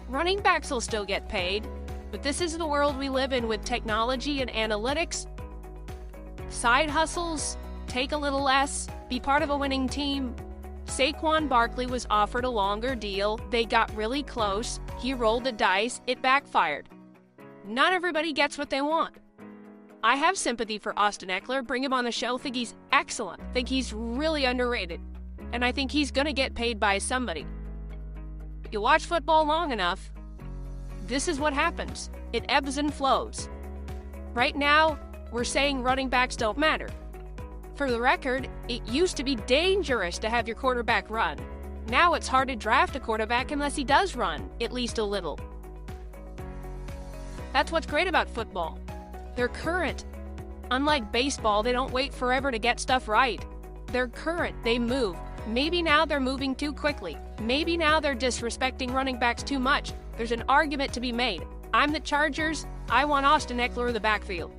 Running 0.09 0.39
backs 0.39 0.69
will 0.69 0.81
still 0.81 1.05
get 1.05 1.27
paid, 1.29 1.67
but 2.11 2.23
this 2.23 2.41
is 2.41 2.57
the 2.57 2.67
world 2.67 2.97
we 2.97 3.09
live 3.09 3.33
in 3.33 3.47
with 3.47 3.63
technology 3.63 4.41
and 4.41 4.51
analytics. 4.51 5.27
Side 6.49 6.89
hustles, 6.89 7.57
take 7.87 8.11
a 8.11 8.17
little 8.17 8.43
less, 8.43 8.87
be 9.09 9.19
part 9.19 9.41
of 9.41 9.49
a 9.49 9.57
winning 9.57 9.87
team. 9.87 10.35
Saquon 10.85 11.49
Barkley 11.49 11.87
was 11.87 12.05
offered 12.09 12.45
a 12.45 12.49
longer 12.49 12.95
deal. 12.95 13.39
They 13.49 13.65
got 13.65 13.95
really 13.95 14.23
close. 14.23 14.79
He 14.99 15.13
rolled 15.13 15.43
the 15.43 15.51
dice. 15.51 15.99
It 16.05 16.21
backfired. 16.21 16.87
Not 17.67 17.93
everybody 17.93 18.33
gets 18.33 18.57
what 18.57 18.69
they 18.69 18.81
want. 18.81 19.15
I 20.05 20.17
have 20.17 20.37
sympathy 20.37 20.77
for 20.77 20.93
Austin 20.99 21.29
Ekeler. 21.29 21.65
Bring 21.65 21.83
him 21.83 21.91
on 21.91 22.05
the 22.05 22.11
show. 22.11 22.37
Think 22.37 22.55
he's 22.55 22.75
excellent. 22.91 23.41
Think 23.55 23.67
he's 23.67 23.91
really 23.91 24.45
underrated. 24.45 25.01
And 25.51 25.65
I 25.65 25.71
think 25.71 25.91
he's 25.91 26.11
going 26.11 26.27
to 26.27 26.31
get 26.31 26.53
paid 26.53 26.79
by 26.79 26.99
somebody. 26.99 27.47
You 28.71 28.81
watch 28.81 29.05
football 29.05 29.47
long 29.47 29.71
enough, 29.71 30.11
this 31.07 31.27
is 31.27 31.39
what 31.39 31.53
happens 31.53 32.11
it 32.33 32.45
ebbs 32.49 32.77
and 32.77 32.93
flows. 32.93 33.49
Right 34.35 34.55
now, 34.55 34.99
we're 35.31 35.43
saying 35.43 35.81
running 35.81 36.07
backs 36.07 36.35
don't 36.35 36.59
matter. 36.59 36.89
For 37.73 37.89
the 37.89 37.99
record, 37.99 38.47
it 38.67 38.87
used 38.87 39.17
to 39.17 39.23
be 39.23 39.33
dangerous 39.33 40.19
to 40.19 40.29
have 40.29 40.47
your 40.47 40.55
quarterback 40.55 41.09
run. 41.09 41.39
Now 41.87 42.13
it's 42.13 42.27
hard 42.27 42.49
to 42.49 42.55
draft 42.55 42.95
a 42.95 42.99
quarterback 42.99 43.49
unless 43.49 43.75
he 43.75 43.83
does 43.83 44.15
run, 44.15 44.51
at 44.61 44.71
least 44.71 44.99
a 44.99 45.03
little. 45.03 45.39
That's 47.53 47.71
what's 47.71 47.87
great 47.87 48.07
about 48.07 48.29
football. 48.29 48.77
They're 49.35 49.47
current. 49.47 50.05
Unlike 50.71 51.11
baseball, 51.11 51.61
they 51.61 51.71
don't 51.71 51.91
wait 51.91 52.13
forever 52.13 52.51
to 52.51 52.59
get 52.59 52.79
stuff 52.79 53.07
right. 53.07 53.43
They're 53.87 54.07
current, 54.07 54.55
they 54.63 54.79
move. 54.79 55.17
Maybe 55.47 55.81
now 55.81 56.05
they're 56.05 56.19
moving 56.19 56.55
too 56.55 56.73
quickly. 56.73 57.17
Maybe 57.39 57.77
now 57.77 57.99
they're 57.99 58.15
disrespecting 58.15 58.91
running 58.91 59.19
backs 59.19 59.43
too 59.43 59.59
much. 59.59 59.93
There's 60.17 60.31
an 60.31 60.43
argument 60.49 60.93
to 60.93 60.99
be 60.99 61.11
made. 61.11 61.45
I'm 61.73 61.91
the 61.91 61.99
Chargers. 61.99 62.65
I 62.89 63.05
want 63.05 63.25
Austin 63.25 63.57
Ekeler 63.57 63.89
in 63.89 63.93
the 63.93 63.99
backfield. 63.99 64.51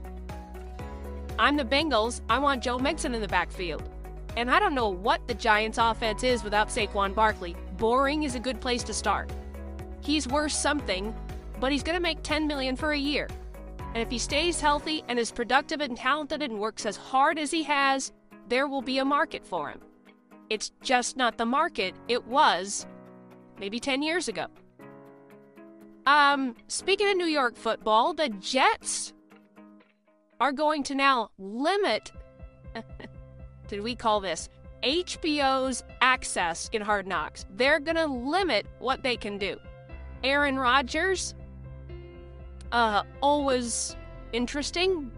I'm 1.39 1.57
the 1.57 1.65
Bengals. 1.65 2.21
I 2.29 2.39
want 2.39 2.63
Joe 2.63 2.79
Mixon 2.79 3.15
in 3.15 3.21
the 3.21 3.29
backfield. 3.29 3.83
And 4.37 4.51
I 4.51 4.61
don't 4.61 4.75
know 4.75 4.89
what 4.89 5.27
the 5.27 5.35
Giants' 5.35 5.79
offense 5.79 6.23
is 6.23 6.45
without 6.45 6.69
Saquon 6.69 7.15
Barkley. 7.15 7.57
Boring 7.79 8.23
is 8.23 8.35
a 8.35 8.41
good 8.41 8.61
place 8.61 8.83
to 8.85 8.95
start. 8.95 9.31
He's 10.03 10.29
worth 10.29 10.53
something, 10.53 11.15
but 11.59 11.73
he's 11.73 11.83
going 11.83 11.97
to 11.97 12.03
make 12.03 12.23
10 12.23 12.47
million 12.47 12.77
for 12.77 12.93
a 12.93 12.99
year. 12.99 13.29
And 13.97 14.03
if 14.03 14.11
he 14.11 14.19
stays 14.19 14.61
healthy 14.61 15.03
and 15.09 15.19
is 15.19 15.33
productive 15.33 15.81
and 15.81 15.97
talented 15.97 16.43
and 16.43 16.59
works 16.59 16.85
as 16.85 16.99
hard 16.99 17.39
as 17.39 17.51
he 17.51 17.63
has, 17.63 18.13
there 18.47 18.69
will 18.69 18.83
be 18.83 18.99
a 18.99 19.07
market 19.07 19.43
for 19.43 19.71
him. 19.71 19.81
It's 20.51 20.71
just 20.83 21.17
not 21.17 21.39
the 21.39 21.47
market 21.47 21.95
it 22.07 22.27
was 22.27 22.87
maybe 23.59 23.81
10 23.81 24.03
years 24.03 24.29
ago. 24.29 24.49
Um, 26.05 26.57
speaking 26.69 27.09
of 27.09 27.17
New 27.17 27.25
York 27.25 27.57
football, 27.57 28.13
the 28.13 28.29
Jets 28.29 29.15
are 30.41 30.53
going 30.53 30.83
to 30.83 30.95
now 30.95 31.31
limit, 31.39 32.13
did 33.69 33.81
we 33.81 33.95
call 33.95 34.21
this 34.21 34.51
HBO's 34.83 35.85
access 36.03 36.69
in 36.75 36.83
Hard 36.83 37.07
Knocks? 37.07 37.47
They're 37.57 37.81
going 37.81 37.97
to 37.97 38.07
limit 38.07 38.67
what 38.79 39.03
they 39.03 39.17
can 39.17 39.39
do. 39.39 39.57
Aaron 40.23 40.59
Rodgers, 40.59 41.35
uh, 42.73 43.03
always 43.21 43.97
interesting, 44.33 45.11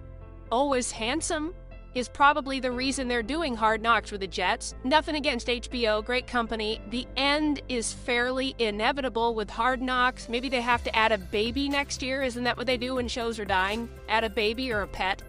always 0.51 0.91
handsome, 0.91 1.55
is 1.95 2.09
probably 2.09 2.61
the 2.61 2.71
reason 2.71 3.09
they're 3.09 3.23
doing 3.23 3.55
Hard 3.55 3.83
Knocks 3.83 4.13
with 4.13 4.21
the 4.21 4.27
Jets. 4.27 4.75
Nothing 4.85 5.17
against 5.17 5.49
HBO, 5.49 6.05
great 6.05 6.27
company. 6.27 6.81
The 6.91 7.07
end 7.17 7.63
is 7.69 7.93
fairly 7.93 8.55
inevitable 8.59 9.35
with 9.35 9.51
Hard 9.51 9.81
Knocks. 9.81 10.29
Maybe 10.29 10.49
they 10.49 10.61
have 10.61 10.85
to 10.85 10.95
add 10.95 11.13
a 11.13 11.19
baby 11.19 11.69
next 11.69 12.03
year. 12.03 12.23
Isn't 12.23 12.45
that 12.45 12.57
what 12.57 12.67
they 12.67 12.77
do 12.77 12.97
when 12.97 13.09
shows 13.09 13.39
are 13.39 13.45
dying? 13.45 13.89
Add 14.09 14.25
a 14.25 14.31
baby 14.31 14.71
or 14.73 14.83
a 14.83 14.87
pet. 14.87 15.23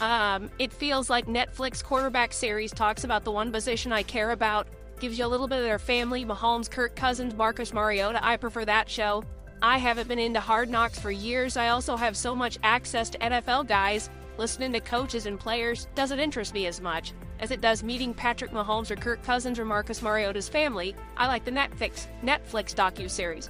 Um, 0.00 0.50
it 0.58 0.72
feels 0.72 1.08
like 1.10 1.26
Netflix 1.26 1.82
quarterback 1.82 2.32
series 2.32 2.72
talks 2.72 3.04
about 3.04 3.24
the 3.24 3.30
one 3.30 3.52
position 3.52 3.92
I 3.92 4.02
care 4.02 4.32
about, 4.32 4.66
gives 4.98 5.18
you 5.18 5.26
a 5.26 5.28
little 5.28 5.46
bit 5.46 5.58
of 5.58 5.64
their 5.64 5.78
family, 5.78 6.24
Mahomes, 6.24 6.70
Kirk 6.70 6.96
Cousins, 6.96 7.34
Marcus 7.34 7.72
Mariota. 7.72 8.24
I 8.24 8.36
prefer 8.36 8.64
that 8.64 8.88
show. 8.88 9.24
I 9.64 9.78
haven't 9.78 10.08
been 10.08 10.18
into 10.18 10.40
Hard 10.40 10.68
Knocks 10.68 10.98
for 10.98 11.10
years. 11.10 11.56
I 11.56 11.68
also 11.68 11.96
have 11.96 12.16
so 12.16 12.36
much 12.36 12.58
access 12.62 13.08
to 13.10 13.18
NFL 13.18 13.66
guys 13.66 14.10
Listening 14.36 14.72
to 14.72 14.80
coaches 14.80 15.26
and 15.26 15.38
players 15.38 15.86
doesn't 15.94 16.18
interest 16.18 16.54
me 16.54 16.66
as 16.66 16.80
much 16.80 17.12
as 17.38 17.52
it 17.52 17.60
does 17.60 17.84
meeting 17.84 18.12
Patrick 18.12 18.50
Mahomes 18.50 18.90
or 18.90 18.96
Kirk 18.96 19.22
Cousins 19.22 19.60
or 19.60 19.64
Marcus 19.64 20.02
Mariota's 20.02 20.48
family. 20.48 20.96
I 21.16 21.28
like 21.28 21.44
the 21.44 21.52
Netflix 21.52 22.06
Netflix 22.22 22.74
docu 22.74 23.08
series. 23.08 23.48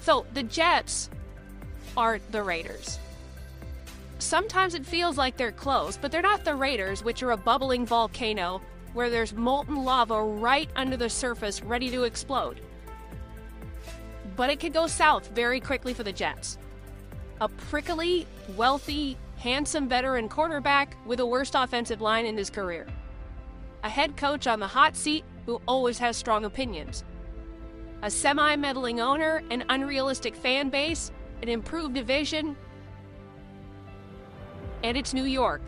So 0.00 0.24
the 0.32 0.42
Jets 0.42 1.10
are 1.96 2.20
the 2.30 2.42
Raiders. 2.42 2.98
Sometimes 4.18 4.74
it 4.74 4.86
feels 4.86 5.18
like 5.18 5.36
they're 5.36 5.52
close, 5.52 5.98
but 5.98 6.10
they're 6.10 6.22
not 6.22 6.44
the 6.44 6.54
Raiders, 6.54 7.04
which 7.04 7.22
are 7.22 7.32
a 7.32 7.36
bubbling 7.36 7.84
volcano 7.84 8.62
where 8.94 9.10
there's 9.10 9.34
molten 9.34 9.84
lava 9.84 10.22
right 10.22 10.70
under 10.74 10.96
the 10.96 11.10
surface 11.10 11.62
ready 11.62 11.90
to 11.90 12.04
explode. 12.04 12.60
But 14.36 14.50
it 14.50 14.60
could 14.60 14.72
go 14.72 14.86
south 14.86 15.28
very 15.28 15.60
quickly 15.60 15.94
for 15.94 16.02
the 16.02 16.12
Jets. 16.12 16.58
A 17.40 17.48
prickly, 17.48 18.26
wealthy, 18.56 19.16
handsome 19.38 19.88
veteran 19.88 20.28
quarterback 20.28 20.96
with 21.04 21.18
the 21.18 21.26
worst 21.26 21.54
offensive 21.54 22.00
line 22.00 22.26
in 22.26 22.36
his 22.36 22.50
career. 22.50 22.86
A 23.82 23.88
head 23.88 24.16
coach 24.16 24.46
on 24.46 24.60
the 24.60 24.66
hot 24.66 24.96
seat 24.96 25.24
who 25.46 25.60
always 25.68 25.98
has 25.98 26.16
strong 26.16 26.44
opinions. 26.44 27.04
A 28.02 28.10
semi 28.10 28.56
meddling 28.56 29.00
owner, 29.00 29.42
an 29.50 29.64
unrealistic 29.68 30.34
fan 30.34 30.68
base, 30.70 31.10
an 31.42 31.48
improved 31.48 31.94
division, 31.94 32.56
and 34.82 34.96
it's 34.96 35.14
New 35.14 35.24
York. 35.24 35.62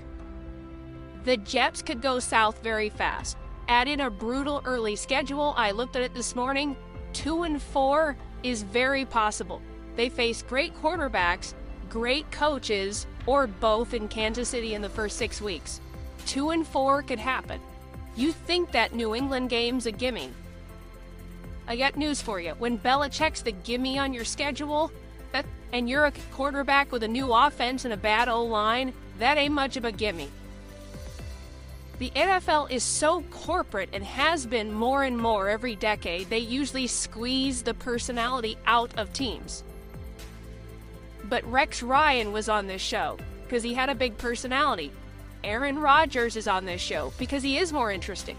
The 1.24 1.38
Jets 1.38 1.82
could 1.82 2.00
go 2.00 2.18
south 2.18 2.62
very 2.62 2.88
fast. 2.88 3.36
Add 3.68 3.88
in 3.88 4.00
a 4.00 4.10
brutal 4.10 4.62
early 4.64 4.94
schedule. 4.94 5.54
I 5.56 5.72
looked 5.72 5.96
at 5.96 6.02
it 6.02 6.14
this 6.14 6.36
morning. 6.36 6.76
Two 7.12 7.42
and 7.42 7.60
four 7.60 8.16
is 8.50 8.62
very 8.62 9.04
possible. 9.04 9.60
They 9.96 10.08
face 10.08 10.42
great 10.42 10.74
quarterbacks, 10.80 11.54
great 11.88 12.30
coaches, 12.30 13.06
or 13.26 13.46
both 13.46 13.94
in 13.94 14.08
Kansas 14.08 14.48
City 14.48 14.74
in 14.74 14.82
the 14.82 14.88
first 14.88 15.16
six 15.16 15.40
weeks. 15.40 15.80
Two 16.26 16.50
and 16.50 16.66
four 16.66 17.02
could 17.02 17.18
happen. 17.18 17.60
You 18.16 18.32
think 18.32 18.72
that 18.72 18.94
New 18.94 19.14
England 19.14 19.50
game's 19.50 19.86
a 19.86 19.92
gimme. 19.92 20.30
I 21.68 21.76
got 21.76 21.96
news 21.96 22.22
for 22.22 22.40
you. 22.40 22.52
When 22.58 22.78
Belichick's 22.78 23.42
the 23.42 23.52
gimme 23.52 23.98
on 23.98 24.14
your 24.14 24.24
schedule, 24.24 24.92
that, 25.32 25.44
and 25.72 25.88
you're 25.88 26.06
a 26.06 26.12
quarterback 26.32 26.92
with 26.92 27.02
a 27.02 27.08
new 27.08 27.32
offense 27.32 27.84
and 27.84 27.92
a 27.92 27.96
bad 27.96 28.28
O 28.28 28.44
line, 28.44 28.92
that 29.18 29.38
ain't 29.38 29.54
much 29.54 29.76
of 29.76 29.84
a 29.84 29.92
gimme. 29.92 30.30
The 31.98 32.10
NFL 32.10 32.70
is 32.70 32.82
so 32.82 33.22
corporate 33.30 33.88
and 33.94 34.04
has 34.04 34.44
been 34.44 34.72
more 34.72 35.04
and 35.04 35.16
more 35.16 35.48
every 35.48 35.76
decade, 35.76 36.28
they 36.28 36.38
usually 36.38 36.86
squeeze 36.86 37.62
the 37.62 37.72
personality 37.72 38.58
out 38.66 38.90
of 38.98 39.14
teams. 39.14 39.64
But 41.24 41.50
Rex 41.50 41.82
Ryan 41.82 42.32
was 42.32 42.50
on 42.50 42.66
this 42.66 42.82
show 42.82 43.16
because 43.44 43.62
he 43.62 43.72
had 43.72 43.88
a 43.88 43.94
big 43.94 44.18
personality. 44.18 44.92
Aaron 45.42 45.78
Rodgers 45.78 46.36
is 46.36 46.46
on 46.46 46.66
this 46.66 46.82
show 46.82 47.14
because 47.16 47.42
he 47.42 47.56
is 47.56 47.72
more 47.72 47.90
interesting. 47.90 48.36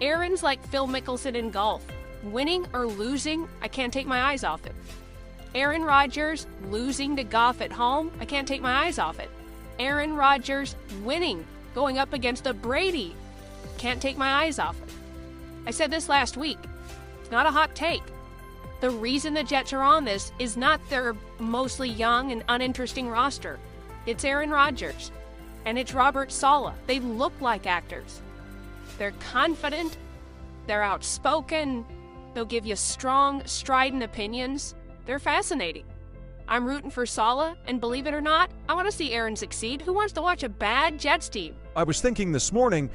Aaron's 0.00 0.42
like 0.42 0.66
Phil 0.66 0.88
Mickelson 0.88 1.36
in 1.36 1.50
golf. 1.50 1.86
Winning 2.24 2.66
or 2.72 2.86
losing, 2.86 3.48
I 3.62 3.68
can't 3.68 3.92
take 3.92 4.08
my 4.08 4.20
eyes 4.20 4.42
off 4.42 4.66
it. 4.66 4.74
Aaron 5.54 5.84
Rodgers 5.84 6.48
losing 6.68 7.14
to 7.16 7.22
Goff 7.22 7.60
at 7.60 7.70
home, 7.70 8.10
I 8.18 8.24
can't 8.24 8.48
take 8.48 8.60
my 8.60 8.86
eyes 8.86 8.98
off 8.98 9.20
it. 9.20 9.30
Aaron 9.78 10.16
Rodgers 10.16 10.74
winning 11.04 11.44
going 11.76 11.98
up 11.98 12.14
against 12.14 12.46
a 12.46 12.54
Brady. 12.54 13.14
Can't 13.76 14.00
take 14.00 14.16
my 14.16 14.44
eyes 14.44 14.58
off 14.58 14.80
it. 14.82 14.88
I 15.66 15.70
said 15.70 15.90
this 15.90 16.08
last 16.08 16.38
week. 16.38 16.56
It's 17.20 17.30
not 17.30 17.44
a 17.44 17.50
hot 17.50 17.74
take. 17.74 18.02
The 18.80 18.88
reason 18.88 19.34
the 19.34 19.44
Jets 19.44 19.74
are 19.74 19.82
on 19.82 20.06
this 20.06 20.32
is 20.38 20.56
not 20.56 20.80
their 20.88 21.14
mostly 21.38 21.90
young 21.90 22.32
and 22.32 22.42
uninteresting 22.48 23.10
roster. 23.10 23.58
It's 24.06 24.24
Aaron 24.24 24.48
Rodgers 24.48 25.12
and 25.66 25.78
it's 25.78 25.92
Robert 25.92 26.32
Saleh. 26.32 26.72
They 26.86 26.98
look 26.98 27.38
like 27.42 27.66
actors. 27.66 28.22
They're 28.96 29.12
confident, 29.32 29.98
they're 30.66 30.82
outspoken, 30.82 31.84
they'll 32.32 32.46
give 32.46 32.64
you 32.64 32.76
strong, 32.76 33.42
strident 33.44 34.02
opinions. 34.02 34.74
They're 35.04 35.18
fascinating. 35.18 35.84
I'm 36.48 36.66
rooting 36.66 36.90
for 36.90 37.06
Saleh, 37.06 37.56
and 37.66 37.80
believe 37.80 38.06
it 38.06 38.14
or 38.14 38.20
not, 38.20 38.50
I 38.68 38.74
want 38.74 38.86
to 38.86 38.92
see 38.96 39.12
Aaron 39.12 39.34
succeed. 39.34 39.82
Who 39.82 39.92
wants 39.92 40.12
to 40.14 40.22
watch 40.22 40.42
a 40.42 40.48
bad 40.48 40.98
Jets 40.98 41.28
team? 41.28 41.56
I 41.74 41.82
was 41.82 42.00
thinking 42.00 42.30
this 42.32 42.52
morning, 42.52 42.88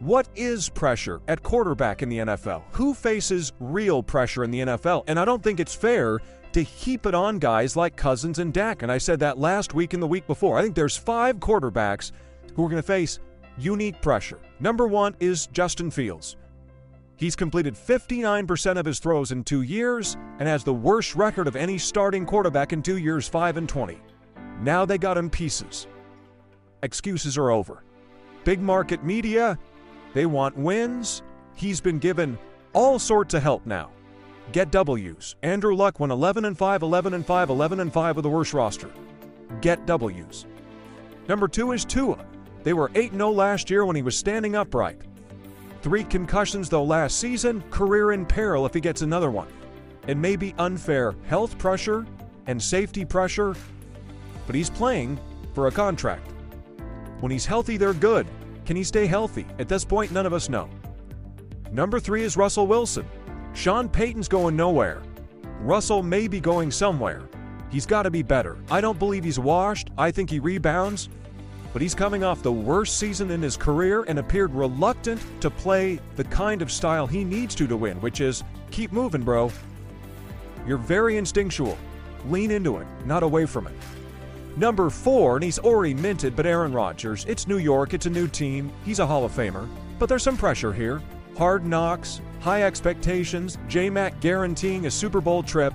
what 0.00 0.28
is 0.34 0.68
pressure 0.68 1.20
at 1.28 1.42
quarterback 1.42 2.02
in 2.02 2.08
the 2.08 2.18
NFL? 2.18 2.62
Who 2.72 2.94
faces 2.94 3.52
real 3.60 4.02
pressure 4.02 4.44
in 4.44 4.50
the 4.50 4.60
NFL? 4.60 5.04
And 5.06 5.18
I 5.18 5.24
don't 5.24 5.42
think 5.42 5.60
it's 5.60 5.74
fair 5.74 6.20
to 6.52 6.62
heap 6.62 7.06
it 7.06 7.14
on 7.14 7.38
guys 7.38 7.76
like 7.76 7.96
Cousins 7.96 8.38
and 8.38 8.52
Dak. 8.52 8.82
And 8.82 8.90
I 8.90 8.98
said 8.98 9.20
that 9.20 9.38
last 9.38 9.74
week 9.74 9.94
and 9.94 10.02
the 10.02 10.06
week 10.06 10.26
before. 10.26 10.58
I 10.58 10.62
think 10.62 10.74
there's 10.74 10.96
five 10.96 11.36
quarterbacks 11.36 12.12
who 12.54 12.64
are 12.64 12.68
going 12.68 12.82
to 12.82 12.86
face 12.86 13.18
unique 13.56 14.00
pressure. 14.00 14.38
Number 14.58 14.86
one 14.86 15.14
is 15.20 15.46
Justin 15.48 15.90
Fields. 15.90 16.36
He's 17.20 17.36
completed 17.36 17.74
59% 17.74 18.78
of 18.78 18.86
his 18.86 18.98
throws 18.98 19.30
in 19.30 19.44
two 19.44 19.60
years 19.60 20.16
and 20.38 20.48
has 20.48 20.64
the 20.64 20.72
worst 20.72 21.14
record 21.14 21.46
of 21.46 21.54
any 21.54 21.76
starting 21.76 22.24
quarterback 22.24 22.72
in 22.72 22.82
two 22.82 22.96
years, 22.96 23.28
5 23.28 23.58
and 23.58 23.68
20. 23.68 24.00
Now 24.62 24.86
they 24.86 24.96
got 24.96 25.18
him 25.18 25.28
pieces. 25.28 25.86
Excuses 26.82 27.36
are 27.36 27.50
over. 27.50 27.84
Big 28.44 28.58
market 28.58 29.04
media, 29.04 29.58
they 30.14 30.24
want 30.24 30.56
wins. 30.56 31.20
He's 31.56 31.78
been 31.78 31.98
given 31.98 32.38
all 32.72 32.98
sorts 32.98 33.34
of 33.34 33.42
help 33.42 33.66
now. 33.66 33.90
Get 34.52 34.70
W's. 34.70 35.36
Andrew 35.42 35.76
Luck 35.76 36.00
went 36.00 36.12
11 36.12 36.46
and 36.46 36.56
5, 36.56 36.82
11 36.82 37.12
and 37.12 37.26
5, 37.26 37.50
11 37.50 37.80
and 37.80 37.92
5 37.92 38.16
with 38.16 38.22
the 38.22 38.30
worst 38.30 38.54
roster. 38.54 38.88
Get 39.60 39.84
W's. 39.84 40.46
Number 41.28 41.48
2 41.48 41.72
is 41.72 41.84
Tua. 41.84 42.24
They 42.62 42.72
were 42.72 42.90
8 42.94 43.12
0 43.12 43.30
last 43.30 43.68
year 43.68 43.84
when 43.84 43.94
he 43.94 44.00
was 44.00 44.16
standing 44.16 44.56
upright. 44.56 45.02
Three 45.82 46.04
concussions, 46.04 46.68
though, 46.68 46.84
last 46.84 47.18
season, 47.18 47.62
career 47.70 48.12
in 48.12 48.26
peril 48.26 48.66
if 48.66 48.74
he 48.74 48.80
gets 48.80 49.02
another 49.02 49.30
one. 49.30 49.48
It 50.06 50.16
may 50.16 50.36
be 50.36 50.54
unfair 50.58 51.14
health 51.26 51.56
pressure 51.58 52.06
and 52.46 52.62
safety 52.62 53.04
pressure, 53.04 53.54
but 54.46 54.54
he's 54.54 54.70
playing 54.70 55.18
for 55.54 55.68
a 55.68 55.72
contract. 55.72 56.30
When 57.20 57.32
he's 57.32 57.46
healthy, 57.46 57.76
they're 57.76 57.94
good. 57.94 58.26
Can 58.66 58.76
he 58.76 58.84
stay 58.84 59.06
healthy? 59.06 59.46
At 59.58 59.68
this 59.68 59.84
point, 59.84 60.12
none 60.12 60.26
of 60.26 60.32
us 60.32 60.48
know. 60.48 60.68
Number 61.72 61.98
three 61.98 62.22
is 62.24 62.36
Russell 62.36 62.66
Wilson. 62.66 63.06
Sean 63.54 63.88
Payton's 63.88 64.28
going 64.28 64.56
nowhere. 64.56 65.02
Russell 65.60 66.02
may 66.02 66.28
be 66.28 66.40
going 66.40 66.70
somewhere. 66.70 67.28
He's 67.70 67.86
got 67.86 68.02
to 68.02 68.10
be 68.10 68.22
better. 68.22 68.58
I 68.70 68.80
don't 68.80 68.98
believe 68.98 69.24
he's 69.24 69.38
washed. 69.38 69.90
I 69.96 70.10
think 70.10 70.30
he 70.30 70.40
rebounds 70.40 71.08
but 71.72 71.82
he's 71.82 71.94
coming 71.94 72.24
off 72.24 72.42
the 72.42 72.52
worst 72.52 72.98
season 72.98 73.30
in 73.30 73.40
his 73.42 73.56
career 73.56 74.04
and 74.08 74.18
appeared 74.18 74.52
reluctant 74.54 75.20
to 75.40 75.50
play 75.50 76.00
the 76.16 76.24
kind 76.24 76.62
of 76.62 76.72
style 76.72 77.06
he 77.06 77.24
needs 77.24 77.54
to 77.54 77.66
to 77.66 77.76
win, 77.76 78.00
which 78.00 78.20
is 78.20 78.42
keep 78.70 78.92
moving, 78.92 79.22
bro. 79.22 79.50
You're 80.66 80.78
very 80.78 81.16
instinctual. 81.16 81.78
Lean 82.28 82.50
into 82.50 82.78
it, 82.78 82.86
not 83.06 83.22
away 83.22 83.46
from 83.46 83.66
it. 83.66 83.74
Number 84.56 84.90
four, 84.90 85.36
and 85.36 85.44
he's 85.44 85.58
already 85.58 85.94
minted, 85.94 86.34
but 86.36 86.44
Aaron 86.44 86.72
Rodgers. 86.72 87.24
It's 87.26 87.46
New 87.46 87.58
York, 87.58 87.94
it's 87.94 88.06
a 88.06 88.10
new 88.10 88.28
team. 88.28 88.72
He's 88.84 88.98
a 88.98 89.06
Hall 89.06 89.24
of 89.24 89.32
Famer, 89.32 89.68
but 89.98 90.08
there's 90.08 90.22
some 90.22 90.36
pressure 90.36 90.72
here. 90.72 91.00
Hard 91.38 91.64
knocks, 91.64 92.20
high 92.40 92.64
expectations, 92.64 93.58
J 93.68 93.88
Mac 93.88 94.20
guaranteeing 94.20 94.86
a 94.86 94.90
Super 94.90 95.20
Bowl 95.20 95.42
trip. 95.42 95.72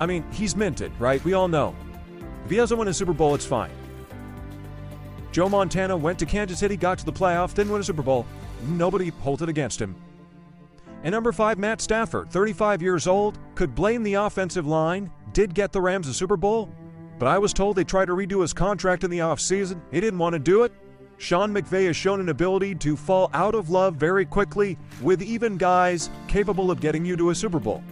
I 0.00 0.06
mean, 0.06 0.24
he's 0.30 0.54
minted, 0.54 0.92
right? 1.00 1.24
We 1.24 1.32
all 1.32 1.48
know. 1.48 1.74
If 2.44 2.50
he 2.50 2.56
doesn't 2.56 2.78
win 2.78 2.88
a 2.88 2.94
Super 2.94 3.12
Bowl, 3.12 3.34
it's 3.34 3.46
fine. 3.46 3.70
Joe 5.38 5.48
Montana 5.48 5.96
went 5.96 6.18
to 6.18 6.26
Kansas 6.26 6.58
City, 6.58 6.76
got 6.76 6.98
to 6.98 7.04
the 7.04 7.12
playoff, 7.12 7.54
didn't 7.54 7.70
win 7.70 7.80
a 7.80 7.84
Super 7.84 8.02
Bowl. 8.02 8.26
Nobody 8.70 9.12
it 9.24 9.48
against 9.48 9.80
him. 9.80 9.94
And 11.04 11.12
number 11.12 11.30
five, 11.30 11.58
Matt 11.58 11.80
Stafford, 11.80 12.28
35 12.32 12.82
years 12.82 13.06
old, 13.06 13.38
could 13.54 13.72
blame 13.72 14.02
the 14.02 14.14
offensive 14.14 14.66
line, 14.66 15.12
did 15.32 15.54
get 15.54 15.70
the 15.70 15.80
Rams 15.80 16.08
a 16.08 16.12
Super 16.12 16.36
Bowl, 16.36 16.74
but 17.20 17.28
I 17.28 17.38
was 17.38 17.52
told 17.52 17.76
they 17.76 17.84
tried 17.84 18.06
to 18.06 18.14
redo 18.14 18.42
his 18.42 18.52
contract 18.52 19.04
in 19.04 19.10
the 19.10 19.20
offseason. 19.20 19.80
He 19.92 20.00
didn't 20.00 20.18
want 20.18 20.32
to 20.32 20.40
do 20.40 20.64
it. 20.64 20.72
Sean 21.18 21.54
McVay 21.54 21.86
has 21.86 21.94
shown 21.96 22.18
an 22.18 22.30
ability 22.30 22.74
to 22.74 22.96
fall 22.96 23.30
out 23.32 23.54
of 23.54 23.70
love 23.70 23.94
very 23.94 24.24
quickly 24.24 24.76
with 25.02 25.22
even 25.22 25.56
guys 25.56 26.10
capable 26.26 26.68
of 26.68 26.80
getting 26.80 27.04
you 27.04 27.16
to 27.16 27.30
a 27.30 27.34
Super 27.36 27.60
Bowl. 27.60 27.84